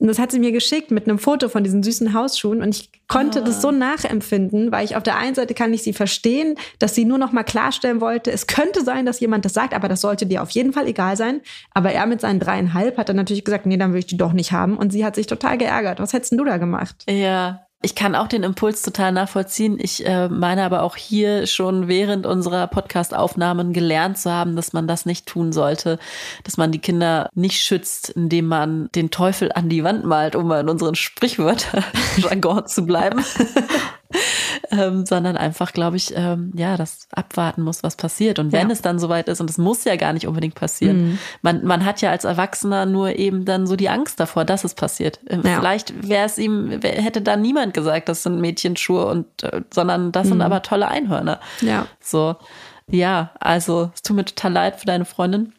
Und 0.00 0.08
das 0.08 0.18
hat 0.18 0.32
sie 0.32 0.38
mir 0.38 0.50
geschickt 0.50 0.90
mit 0.90 1.06
einem 1.06 1.18
Foto 1.18 1.50
von 1.50 1.62
diesen 1.62 1.82
süßen 1.82 2.14
Hausschuhen 2.14 2.62
und 2.62 2.74
ich 2.74 2.90
konnte 3.06 3.42
ah. 3.42 3.44
das 3.44 3.60
so 3.60 3.70
nachempfinden, 3.70 4.72
weil 4.72 4.84
ich 4.84 4.96
auf 4.96 5.02
der 5.02 5.18
einen 5.18 5.34
Seite 5.34 5.52
kann 5.52 5.74
ich 5.74 5.82
sie 5.82 5.92
verstehen, 5.92 6.54
dass 6.78 6.94
sie 6.94 7.04
nur 7.04 7.18
noch 7.18 7.32
mal 7.32 7.42
klarstellen 7.42 8.00
wollte, 8.00 8.32
es 8.32 8.46
könnte 8.46 8.82
sein, 8.82 9.04
dass 9.04 9.20
jemand 9.20 9.44
das 9.44 9.52
sagt, 9.52 9.74
aber 9.74 9.88
das 9.88 10.00
sollte 10.00 10.24
dir 10.24 10.42
auf 10.42 10.50
jeden 10.50 10.72
Fall 10.72 10.86
egal 10.86 11.18
sein. 11.18 11.42
Aber 11.72 11.92
er 11.92 12.06
mit 12.06 12.22
seinen 12.22 12.40
dreieinhalb 12.40 12.96
hat 12.96 13.10
dann 13.10 13.16
natürlich 13.16 13.44
gesagt, 13.44 13.66
nee, 13.66 13.76
dann 13.76 13.92
will 13.92 13.98
ich 13.98 14.06
die 14.06 14.16
doch 14.16 14.32
nicht 14.32 14.52
haben 14.52 14.78
und 14.78 14.90
sie 14.90 15.04
hat 15.04 15.16
sich 15.16 15.26
total 15.26 15.58
geärgert. 15.58 16.00
Was 16.00 16.14
hättest 16.14 16.32
du 16.32 16.44
da 16.44 16.56
gemacht? 16.56 17.04
Ja, 17.06 17.66
ich 17.82 17.94
kann 17.94 18.14
auch 18.14 18.28
den 18.28 18.42
Impuls 18.42 18.82
total 18.82 19.10
nachvollziehen. 19.12 19.78
Ich 19.80 20.04
äh, 20.04 20.28
meine 20.28 20.64
aber 20.64 20.82
auch 20.82 20.96
hier 20.96 21.46
schon 21.46 21.88
während 21.88 22.26
unserer 22.26 22.66
Podcast-Aufnahmen 22.66 23.72
gelernt 23.72 24.18
zu 24.18 24.30
haben, 24.30 24.54
dass 24.54 24.74
man 24.74 24.86
das 24.86 25.06
nicht 25.06 25.26
tun 25.26 25.52
sollte, 25.52 25.98
dass 26.44 26.58
man 26.58 26.72
die 26.72 26.78
Kinder 26.78 27.30
nicht 27.34 27.62
schützt, 27.62 28.10
indem 28.10 28.46
man 28.46 28.90
den 28.94 29.10
Teufel 29.10 29.50
an 29.52 29.70
die 29.70 29.82
Wand 29.82 30.04
malt, 30.04 30.36
um 30.36 30.46
mal 30.46 30.60
in 30.60 30.68
unseren 30.68 30.94
Sprichwörter-Jargon 30.94 32.66
zu 32.66 32.84
bleiben. 32.84 33.24
ähm, 34.70 35.06
sondern 35.06 35.36
einfach, 35.36 35.72
glaube 35.72 35.96
ich, 35.96 36.12
ähm, 36.16 36.52
ja, 36.54 36.76
das 36.76 37.08
abwarten 37.12 37.62
muss, 37.62 37.82
was 37.82 37.96
passiert. 37.96 38.38
Und 38.38 38.52
wenn 38.52 38.68
ja. 38.68 38.72
es 38.72 38.82
dann 38.82 38.98
soweit 38.98 39.28
ist, 39.28 39.40
und 39.40 39.50
es 39.50 39.58
muss 39.58 39.84
ja 39.84 39.96
gar 39.96 40.12
nicht 40.12 40.26
unbedingt 40.26 40.54
passieren, 40.54 41.02
mhm. 41.02 41.18
man, 41.42 41.64
man 41.64 41.84
hat 41.84 42.00
ja 42.00 42.10
als 42.10 42.24
Erwachsener 42.24 42.86
nur 42.86 43.16
eben 43.16 43.44
dann 43.44 43.66
so 43.66 43.76
die 43.76 43.88
Angst 43.88 44.20
davor, 44.20 44.44
dass 44.44 44.64
es 44.64 44.74
passiert. 44.74 45.20
Ähm, 45.28 45.42
ja. 45.44 45.58
Vielleicht 45.58 46.08
wäre 46.08 46.26
es 46.26 46.38
ihm, 46.38 46.80
hätte 46.82 47.22
da 47.22 47.36
niemand 47.36 47.74
gesagt, 47.74 48.08
das 48.08 48.22
sind 48.22 48.40
Mädchenschuhe 48.40 49.06
und, 49.06 49.42
äh, 49.42 49.62
sondern 49.72 50.12
das 50.12 50.26
mhm. 50.26 50.30
sind 50.30 50.42
aber 50.42 50.62
tolle 50.62 50.88
Einhörner. 50.88 51.40
Ja. 51.60 51.86
So. 52.00 52.36
Ja, 52.88 53.30
also 53.38 53.90
es 53.94 54.02
tut 54.02 54.16
mir 54.16 54.24
total 54.24 54.52
leid 54.52 54.80
für 54.80 54.86
deine 54.86 55.04
Freundin. 55.04 55.52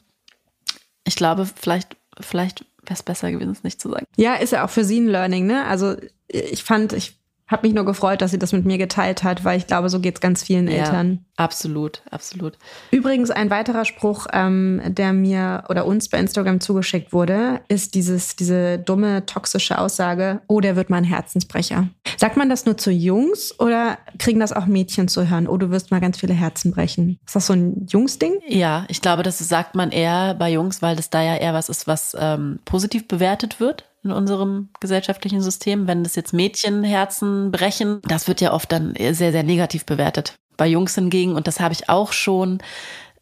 Ich 1.06 1.16
glaube, 1.16 1.46
vielleicht, 1.46 1.96
vielleicht 2.20 2.66
wäre 2.84 2.94
es 2.94 3.04
besser 3.04 3.32
gewesen, 3.32 3.52
es 3.52 3.64
nicht 3.64 3.82
zu 3.82 3.90
sagen. 3.90 4.06
Ja, 4.18 4.36
ist 4.36 4.52
ja 4.52 4.66
auch 4.66 4.70
für 4.70 4.84
sie 4.84 5.00
ein 5.00 5.08
Learning, 5.08 5.48
ne? 5.48 5.66
Also 5.66 5.96
ich 6.28 6.64
fand, 6.64 6.94
ich 6.94 7.21
habe 7.52 7.68
mich 7.68 7.76
nur 7.76 7.86
gefreut, 7.86 8.22
dass 8.22 8.32
sie 8.32 8.40
das 8.40 8.54
mit 8.54 8.66
mir 8.66 8.78
geteilt 8.78 9.24
hat, 9.24 9.44
weil 9.44 9.58
ich 9.58 9.68
glaube, 9.68 9.90
so 9.90 10.00
geht 10.00 10.16
es 10.16 10.22
ganz 10.22 10.44
vielen 10.44 10.68
ja, 10.68 10.78
Eltern. 10.78 11.26
Absolut, 11.36 12.02
absolut. 12.10 12.58
Übrigens 12.92 13.32
ein 13.32 13.50
weiterer 13.50 13.84
Spruch, 13.84 14.28
ähm, 14.32 14.82
der 14.86 15.12
mir 15.12 15.64
oder 15.70 15.86
uns 15.86 16.08
bei 16.08 16.20
Instagram 16.20 16.60
zugeschickt 16.62 17.14
wurde, 17.14 17.62
ist 17.68 17.96
dieses, 17.96 18.36
diese 18.36 18.80
dumme, 18.80 19.26
toxische 19.26 19.78
Aussage, 19.78 20.42
oh, 20.48 20.60
der 20.60 20.76
wird 20.76 20.90
mein 20.90 21.04
Herzensbrecher. 21.04 21.90
Sagt 22.18 22.38
man 22.38 22.50
das 22.50 22.66
nur 22.66 22.78
zu 22.78 22.92
Jungs 22.92 23.60
oder 23.60 23.98
kriegen 24.20 24.40
das 24.40 24.54
auch 24.54 24.68
Mädchen 24.68 25.08
zu 25.08 25.30
hören? 25.30 25.48
Oh, 25.48 25.58
du 25.58 25.72
wirst 25.72 25.92
mal 25.92 26.00
ganz 26.00 26.20
viele 26.20 26.34
Herzen 26.34 26.72
brechen. 26.72 27.20
Ist 27.26 27.36
das 27.36 27.48
so 27.48 27.54
ein 27.54 27.88
Jungsding? 27.90 28.36
Ja, 28.48 28.86
ich 28.88 29.02
glaube, 29.02 29.24
das 29.24 29.40
sagt 29.40 29.76
man 29.76 29.92
eher 29.92 30.36
bei 30.36 30.52
Jungs, 30.52 30.82
weil 30.82 30.96
das 30.96 31.10
da 31.10 31.22
ja 31.22 31.36
eher 31.36 31.54
was 31.54 31.70
ist, 31.70 31.88
was 31.88 32.16
ähm, 32.20 32.60
positiv 32.66 33.08
bewertet 33.08 33.60
wird 33.60 33.86
in 34.04 34.12
unserem 34.12 34.70
gesellschaftlichen 34.80 35.42
System. 35.42 35.88
Wenn 35.88 36.04
das 36.04 36.16
jetzt 36.16 36.34
Mädchenherzen 36.34 37.52
brechen, 37.52 38.02
das 38.08 38.28
wird 38.28 38.42
ja 38.42 38.54
oft 38.54 38.72
dann 38.72 38.94
sehr, 38.96 39.32
sehr 39.32 39.44
negativ 39.44 39.86
bewertet. 39.86 40.36
Bei 40.58 40.68
Jungs 40.68 40.96
hingegen, 40.96 41.36
und 41.36 41.48
das 41.48 41.60
habe 41.60 41.74
ich 41.74 41.90
auch 41.90 42.14
schon 42.14 42.60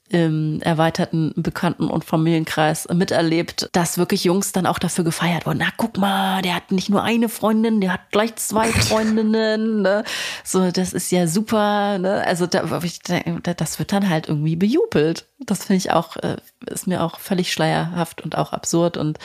im 0.10 0.60
erweiterten 0.62 1.34
Bekannten- 1.36 1.90
und 1.90 2.04
Familienkreis 2.04 2.88
miterlebt, 2.92 3.70
dass 3.74 4.00
wirklich 4.00 4.24
Jungs 4.24 4.52
dann 4.52 4.66
auch 4.66 4.80
dafür 4.80 5.04
gefeiert 5.04 5.46
wurden. 5.46 5.60
Na, 5.60 5.68
guck 5.78 5.98
mal, 5.98 6.42
der 6.42 6.56
hat 6.56 6.72
nicht 6.72 6.90
nur 6.90 7.04
eine 7.04 7.30
Freundin, 7.30 7.80
der 7.80 7.94
hat 7.94 8.12
gleich 8.12 8.36
zwei 8.36 8.68
Freundinnen. 8.72 9.84
Ne? 9.84 10.04
So, 10.44 10.72
das 10.72 10.94
ist 10.94 11.12
ja 11.12 11.28
super. 11.28 12.00
Ne? 12.00 12.24
Also 12.26 12.48
da, 12.48 12.64
das 12.64 13.78
wird 13.78 13.92
dann 13.92 14.10
halt 14.10 14.28
irgendwie 14.28 14.56
bejubelt. 14.56 15.28
Das 15.40 15.66
finde 15.66 15.78
ich 15.78 15.92
auch, 15.92 16.18
äh, 16.18 16.38
ist 16.66 16.88
mir 16.88 17.04
auch 17.04 17.20
völlig 17.20 17.54
schleierhaft 17.54 18.22
und 18.22 18.36
auch 18.36 18.52
absurd 18.52 18.98
und 18.98 19.20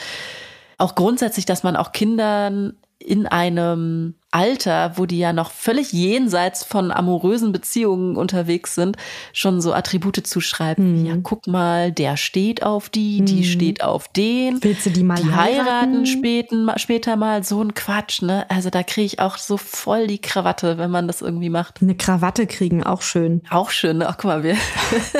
auch 0.84 0.94
grundsätzlich, 0.94 1.46
dass 1.46 1.62
man 1.62 1.76
auch 1.76 1.92
Kindern 1.92 2.74
in 2.98 3.26
einem 3.26 4.14
Alter, 4.30 4.92
wo 4.96 5.06
die 5.06 5.18
ja 5.18 5.32
noch 5.32 5.50
völlig 5.50 5.92
jenseits 5.92 6.64
von 6.64 6.90
amorösen 6.90 7.52
Beziehungen 7.52 8.16
unterwegs 8.16 8.74
sind, 8.74 8.96
schon 9.32 9.60
so 9.60 9.72
Attribute 9.72 10.26
zuschreiben. 10.26 11.00
Mhm. 11.00 11.06
Ja, 11.06 11.16
guck 11.22 11.46
mal, 11.46 11.92
der 11.92 12.16
steht 12.16 12.62
auf 12.62 12.88
die, 12.88 13.22
die 13.22 13.40
mhm. 13.40 13.44
steht 13.44 13.84
auf 13.84 14.08
den. 14.08 14.62
Willst 14.62 14.86
du 14.86 14.90
die 14.90 15.04
mal 15.04 15.16
die 15.16 15.30
heiraten? 15.30 15.66
heiraten 15.66 16.06
späten, 16.06 16.70
später 16.76 17.16
mal 17.16 17.44
so 17.44 17.62
ein 17.62 17.74
Quatsch, 17.74 18.22
ne? 18.22 18.48
Also 18.50 18.70
da 18.70 18.82
kriege 18.82 19.06
ich 19.06 19.18
auch 19.20 19.38
so 19.38 19.56
voll 19.56 20.06
die 20.06 20.20
Krawatte, 20.20 20.78
wenn 20.78 20.90
man 20.90 21.06
das 21.06 21.20
irgendwie 21.22 21.50
macht. 21.50 21.80
Eine 21.82 21.96
Krawatte 21.96 22.46
kriegen, 22.46 22.84
auch 22.84 23.02
schön. 23.02 23.42
Auch 23.50 23.70
schön, 23.70 23.98
ne? 23.98 24.08
Ach, 24.08 24.16
guck 24.16 24.24
mal, 24.24 24.42
wir 24.42 24.56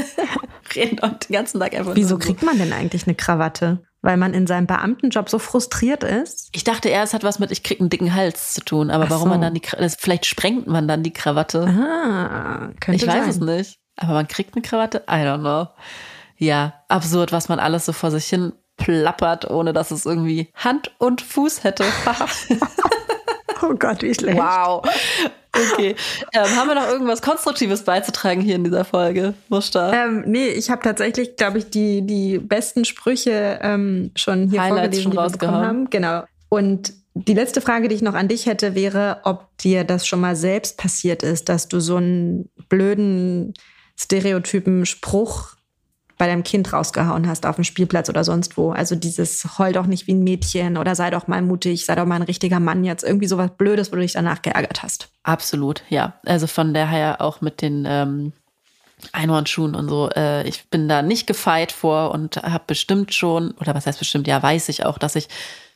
reden 0.74 0.98
den 1.00 1.32
ganzen 1.32 1.60
Tag 1.60 1.74
einfach. 1.74 1.94
Wieso 1.94 2.18
kriegt 2.18 2.42
man 2.42 2.58
denn 2.58 2.72
eigentlich 2.72 3.06
eine 3.06 3.14
Krawatte? 3.14 3.80
Weil 4.04 4.18
man 4.18 4.34
in 4.34 4.46
seinem 4.46 4.66
Beamtenjob 4.66 5.30
so 5.30 5.38
frustriert 5.38 6.04
ist. 6.04 6.50
Ich 6.52 6.62
dachte 6.62 6.90
eher, 6.90 7.02
es 7.02 7.14
hat 7.14 7.24
was 7.24 7.38
mit 7.38 7.50
ich 7.50 7.62
krieg 7.62 7.80
einen 7.80 7.88
dicken 7.88 8.14
Hals 8.14 8.52
zu 8.52 8.60
tun, 8.60 8.90
aber 8.90 9.04
Ach 9.04 9.10
warum 9.10 9.24
so. 9.24 9.28
man 9.30 9.40
dann 9.40 9.54
die 9.54 9.62
vielleicht 9.98 10.26
sprengt 10.26 10.66
man 10.66 10.86
dann 10.86 11.02
die 11.02 11.12
Krawatte. 11.12 11.62
Ah, 11.66 12.68
könnte 12.80 13.02
Ich 13.02 13.06
weiß 13.06 13.24
sein. 13.24 13.30
es 13.30 13.40
nicht, 13.40 13.78
aber 13.96 14.12
man 14.12 14.28
kriegt 14.28 14.54
eine 14.54 14.62
Krawatte, 14.62 15.04
I 15.08 15.24
don't 15.24 15.40
know. 15.40 15.68
Ja, 16.36 16.74
absurd, 16.88 17.32
was 17.32 17.48
man 17.48 17.58
alles 17.58 17.86
so 17.86 17.92
vor 17.92 18.10
sich 18.10 18.26
hin 18.26 18.52
plappert, 18.76 19.50
ohne 19.50 19.72
dass 19.72 19.90
es 19.90 20.04
irgendwie 20.04 20.52
Hand 20.54 20.90
und 20.98 21.22
Fuß 21.22 21.64
hätte. 21.64 21.84
oh 23.64 23.74
Gott, 23.74 24.02
wie 24.02 24.14
schlecht. 24.14 24.38
Wow. 24.38 24.82
Okay. 25.72 25.94
Ähm, 26.32 26.56
haben 26.56 26.68
wir 26.68 26.74
noch 26.74 26.88
irgendwas 26.88 27.22
Konstruktives 27.22 27.84
beizutragen 27.84 28.40
hier 28.40 28.56
in 28.56 28.64
dieser 28.64 28.84
Folge, 28.84 29.34
Muster? 29.48 29.92
Ähm, 29.92 30.24
nee, 30.26 30.48
ich 30.48 30.70
habe 30.70 30.82
tatsächlich, 30.82 31.36
glaube 31.36 31.58
ich, 31.58 31.70
die, 31.70 32.02
die 32.02 32.38
besten 32.38 32.84
Sprüche 32.84 33.60
ähm, 33.62 34.10
schon 34.16 34.50
hier 34.50 34.62
Highlights 34.62 34.98
vorgelesen, 34.98 35.02
schon 35.02 35.10
die 35.12 35.16
wir 35.18 35.30
bekommen 35.30 35.66
haben. 35.66 35.90
Genau. 35.90 36.24
Und 36.48 36.92
die 37.14 37.34
letzte 37.34 37.60
Frage, 37.60 37.88
die 37.88 37.94
ich 37.94 38.02
noch 38.02 38.14
an 38.14 38.28
dich 38.28 38.46
hätte, 38.46 38.74
wäre, 38.74 39.20
ob 39.22 39.56
dir 39.58 39.84
das 39.84 40.06
schon 40.06 40.20
mal 40.20 40.34
selbst 40.34 40.76
passiert 40.76 41.22
ist, 41.22 41.48
dass 41.48 41.68
du 41.68 41.78
so 41.78 41.96
einen 41.96 42.50
blöden 42.68 43.54
Stereotypen 43.96 44.84
Spruch 44.86 45.53
bei 46.16 46.26
deinem 46.26 46.44
Kind 46.44 46.72
rausgehauen 46.72 47.28
hast 47.28 47.46
auf 47.46 47.56
dem 47.56 47.64
Spielplatz 47.64 48.08
oder 48.08 48.24
sonst 48.24 48.56
wo. 48.56 48.70
Also 48.70 48.94
dieses 48.94 49.58
heul 49.58 49.72
doch 49.72 49.86
nicht 49.86 50.06
wie 50.06 50.14
ein 50.14 50.22
Mädchen 50.22 50.76
oder 50.76 50.94
sei 50.94 51.10
doch 51.10 51.26
mal 51.26 51.42
mutig, 51.42 51.84
sei 51.84 51.94
doch 51.94 52.06
mal 52.06 52.16
ein 52.16 52.22
richtiger 52.22 52.60
Mann 52.60 52.84
jetzt. 52.84 53.02
Irgendwie 53.02 53.26
sowas 53.26 53.50
Blödes, 53.56 53.90
wo 53.90 53.96
du 53.96 54.02
dich 54.02 54.12
danach 54.12 54.42
geärgert 54.42 54.82
hast. 54.82 55.08
Absolut, 55.22 55.82
ja. 55.88 56.14
Also 56.24 56.46
von 56.46 56.72
daher 56.72 57.20
auch 57.20 57.40
mit 57.40 57.62
den 57.62 57.84
ähm, 57.88 58.32
Einhornschuhen 59.12 59.74
und 59.74 59.88
so. 59.88 60.10
Äh, 60.10 60.46
ich 60.46 60.68
bin 60.70 60.88
da 60.88 61.02
nicht 61.02 61.26
gefeit 61.26 61.72
vor 61.72 62.12
und 62.12 62.36
habe 62.36 62.64
bestimmt 62.66 63.12
schon, 63.12 63.52
oder 63.60 63.74
was 63.74 63.86
heißt 63.86 63.98
bestimmt, 63.98 64.26
ja, 64.26 64.42
weiß 64.42 64.68
ich 64.68 64.84
auch, 64.84 64.98
dass 64.98 65.16
ich 65.16 65.28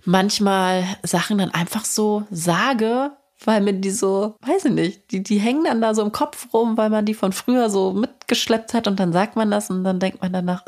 manchmal 0.05 0.85
Sachen 1.03 1.39
dann 1.39 1.51
einfach 1.53 1.85
so 1.85 2.25
sage, 2.31 3.11
weil 3.45 3.61
mir 3.61 3.75
die 3.75 3.91
so, 3.91 4.37
weiß 4.41 4.67
ich 4.67 4.73
nicht, 4.73 5.13
die, 5.13 5.23
die 5.23 5.39
hängen 5.39 5.65
dann 5.65 5.81
da 5.81 5.95
so 5.95 6.03
im 6.03 6.13
Kopf 6.13 6.49
rum, 6.53 6.77
weil 6.77 6.91
man 6.91 7.05
die 7.05 7.15
von 7.15 7.33
früher 7.33 7.71
so 7.71 7.93
mitgeschleppt 7.93 8.75
hat 8.75 8.87
und 8.89 8.99
dann 8.99 9.13
sagt 9.13 9.37
man 9.37 9.51
das 9.51 9.71
und 9.71 9.85
dann 9.85 10.01
denkt 10.01 10.21
man 10.23 10.33
danach, 10.33 10.65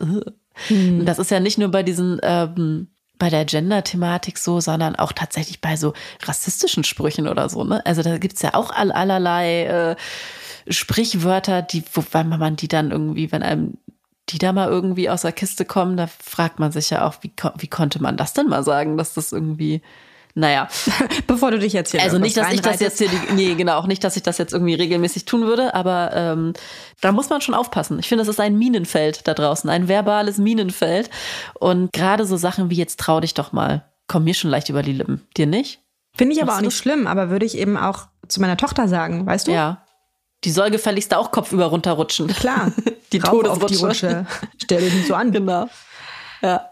hm. 0.69 1.05
das 1.05 1.19
ist 1.19 1.31
ja 1.31 1.41
nicht 1.41 1.59
nur 1.59 1.69
bei 1.69 1.83
diesen, 1.83 2.21
ähm, 2.23 2.89
bei 3.19 3.29
der 3.29 3.45
Gender-Thematik 3.45 4.39
so, 4.39 4.61
sondern 4.61 4.97
auch 4.97 5.13
tatsächlich 5.13 5.61
bei 5.61 5.77
so 5.77 5.93
rassistischen 6.25 6.85
Sprüchen 6.85 7.29
oder 7.29 7.49
so, 7.49 7.65
ne? 7.65 7.85
Also 7.85 8.03
da 8.03 8.19
gibt's 8.19 8.43
ja 8.43 8.55
auch 8.55 8.71
all, 8.71 8.93
allerlei 8.93 9.65
äh, 9.65 9.97
Sprichwörter, 10.69 11.63
die, 11.63 11.85
wobei 11.93 12.25
man 12.25 12.57
die 12.57 12.69
dann 12.69 12.91
irgendwie, 12.91 13.31
wenn 13.31 13.43
einem 13.43 13.79
die 14.31 14.39
da 14.39 14.53
mal 14.53 14.69
irgendwie 14.69 15.11
aus 15.11 15.23
der 15.23 15.33
Kiste 15.33 15.65
kommen, 15.65 15.97
da 15.97 16.07
fragt 16.07 16.61
man 16.61 16.71
sich 16.73 16.91
ja 16.91 17.07
auch, 17.07 17.17
wie, 17.23 17.33
wie 17.59 17.67
konnte 17.67 18.01
man 18.01 18.17
das 18.17 18.33
denn 18.33 18.49
mal 18.49 18.63
sagen, 18.63 18.97
dass 18.97 19.15
das 19.15 19.33
irgendwie 19.33 19.83
naja. 20.35 20.69
Bevor 21.27 21.51
du 21.51 21.59
dich 21.59 21.73
jetzt 21.73 21.91
hier 21.91 22.03
Also 22.03 22.19
nicht, 22.19 22.37
dass 22.37 22.53
ich 22.53 22.61
das 22.61 22.81
jetzt 22.81 22.99
hier, 22.99 23.09
die, 23.09 23.33
nee, 23.35 23.55
genau, 23.55 23.79
auch 23.79 23.87
nicht, 23.87 24.03
dass 24.05 24.17
ich 24.17 24.23
das 24.23 24.39
jetzt 24.39 24.53
irgendwie 24.53 24.75
regelmäßig 24.75 25.25
tun 25.25 25.43
würde, 25.43 25.75
aber 25.75 26.11
ähm, 26.15 26.53
da 27.01 27.13
muss 27.13 27.29
man 27.31 27.41
schon 27.41 27.55
aufpassen. 27.55 27.99
Ich 27.99 28.09
finde, 28.09 28.23
es 28.23 28.29
ist 28.29 28.41
ein 28.41 28.57
Minenfeld 28.57 29.27
da 29.27 29.35
draußen, 29.35 29.69
ein 29.71 29.89
verbales 29.89 30.39
Minenfeld. 30.39 31.11
Und 31.59 31.93
gerade 31.93 32.25
so 32.27 32.37
Sachen 32.37 32.71
wie 32.71 32.77
jetzt 32.77 33.01
trau 33.01 33.21
dich 33.21 33.35
doch 33.35 33.53
mal, 33.53 33.85
kommen 34.07 34.25
mir 34.25 34.35
schon 34.35 34.51
leicht 34.51 34.69
über 34.69 34.83
die 34.83 34.93
Lippen. 34.93 35.27
Dir 35.37 35.47
nicht? 35.47 35.81
Finde 36.15 36.35
ich 36.35 36.43
aber 36.43 36.57
auch 36.57 36.61
nicht 36.61 36.77
schlimm, 36.77 37.07
aber 37.07 37.31
würde 37.31 37.47
ich 37.47 37.57
eben 37.57 37.77
auch 37.77 38.09
zu 38.29 38.41
meiner 38.41 38.57
Tochter 38.57 38.89
sagen, 38.89 39.27
weißt 39.27 39.49
du? 39.49 39.53
Ja. 39.53 39.85
Die 40.45 40.51
soll 40.51 40.71
gefälligst 40.71 41.15
auch 41.15 41.31
kopfüber 41.31 41.67
runterrutschen. 41.67 42.29
Klar. 42.29 42.73
Die 43.13 43.19
Rauf 43.19 43.45
auf 43.45 43.55
die 43.55 43.61
Todesrutsche. 43.61 44.07
Rutsche. 44.07 44.27
Stell 44.63 44.81
dich 44.83 44.95
nicht 44.95 45.09
so 45.09 45.15
an. 45.15 45.33
Genau. 45.33 45.69
Ja. 46.43 46.71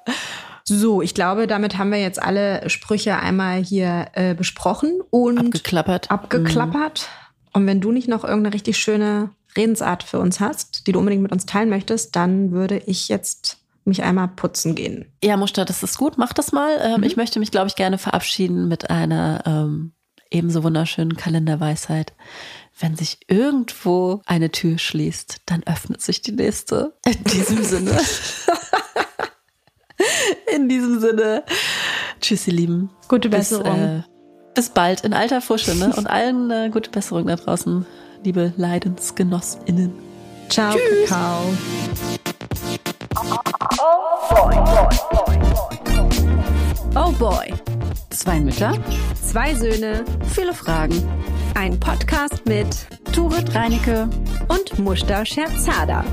So, 0.68 1.00
ich 1.00 1.14
glaube, 1.14 1.46
damit 1.46 1.78
haben 1.78 1.90
wir 1.90 1.98
jetzt 2.00 2.22
alle 2.22 2.68
Sprüche 2.68 3.16
einmal 3.16 3.62
hier 3.64 4.08
äh, 4.12 4.34
besprochen 4.34 5.00
und 5.10 5.38
Abgeklappert. 5.38 6.10
abgeklappert. 6.10 7.08
Und 7.54 7.66
wenn 7.66 7.80
du 7.80 7.90
nicht 7.90 8.06
noch 8.06 8.22
irgendeine 8.22 8.52
richtig 8.54 8.76
schöne 8.76 9.30
Redensart 9.56 10.02
für 10.02 10.18
uns 10.18 10.40
hast, 10.40 10.86
die 10.86 10.92
du 10.92 10.98
unbedingt 10.98 11.22
mit 11.22 11.32
uns 11.32 11.46
teilen 11.46 11.70
möchtest, 11.70 12.14
dann 12.16 12.52
würde 12.52 12.78
ich 12.84 13.08
jetzt 13.08 13.56
mich 13.86 14.02
einmal 14.02 14.28
putzen 14.28 14.74
gehen. 14.74 15.06
Ja, 15.24 15.38
Muster, 15.38 15.64
das 15.64 15.82
ist 15.82 15.96
gut. 15.96 16.18
Mach 16.18 16.34
das 16.34 16.52
mal. 16.52 16.70
Ähm, 16.82 17.02
Ich 17.02 17.16
möchte 17.16 17.38
mich, 17.38 17.50
glaube 17.50 17.68
ich, 17.68 17.74
gerne 17.74 17.96
verabschieden 17.96 18.68
mit 18.68 18.90
einer 18.90 19.42
ähm, 19.46 19.92
ebenso 20.30 20.62
wunderschönen 20.62 21.16
Kalenderweisheit. 21.16 22.12
Wenn 22.78 22.94
sich 22.94 23.18
irgendwo 23.28 24.20
eine 24.26 24.50
Tür 24.52 24.78
schließt, 24.78 25.38
dann 25.46 25.62
öffnet 25.64 26.02
sich 26.02 26.20
die 26.20 26.32
nächste. 26.32 26.92
In 27.06 27.24
diesem 27.24 27.64
Sinne. 27.64 27.98
In 30.54 30.68
diesem 30.68 31.00
Sinne. 31.00 31.42
Tschüss, 32.20 32.46
ihr 32.46 32.54
Lieben. 32.54 32.90
Gute 33.08 33.28
Bis, 33.28 33.50
Besserung. 33.50 33.78
äh, 33.80 34.02
bis 34.54 34.70
bald 34.70 35.02
in 35.02 35.12
alter 35.14 35.40
Frische 35.40 35.74
ne? 35.74 35.92
und 35.96 36.08
allen 36.08 36.50
äh, 36.50 36.70
gute 36.72 36.90
Besserung 36.90 37.26
da 37.26 37.36
draußen, 37.36 37.86
liebe 38.24 38.52
LeidensgenossInnen. 38.56 39.92
Ciao, 40.48 40.74
Kakao. 41.06 41.54
Oh 46.96 47.12
boy. 47.12 47.52
Zwei 48.10 48.40
Mütter, 48.40 48.72
Zwei 49.22 49.54
Söhne. 49.54 50.04
viele 50.34 50.52
Fragen. 50.52 51.02
Ein 51.54 51.78
Podcast 51.78 52.44
mit 52.46 52.66
Turit 53.12 53.54
Reinecke. 53.54 54.08
und 54.48 54.78
Mushta 54.78 55.24
Scherzada. 55.24 56.04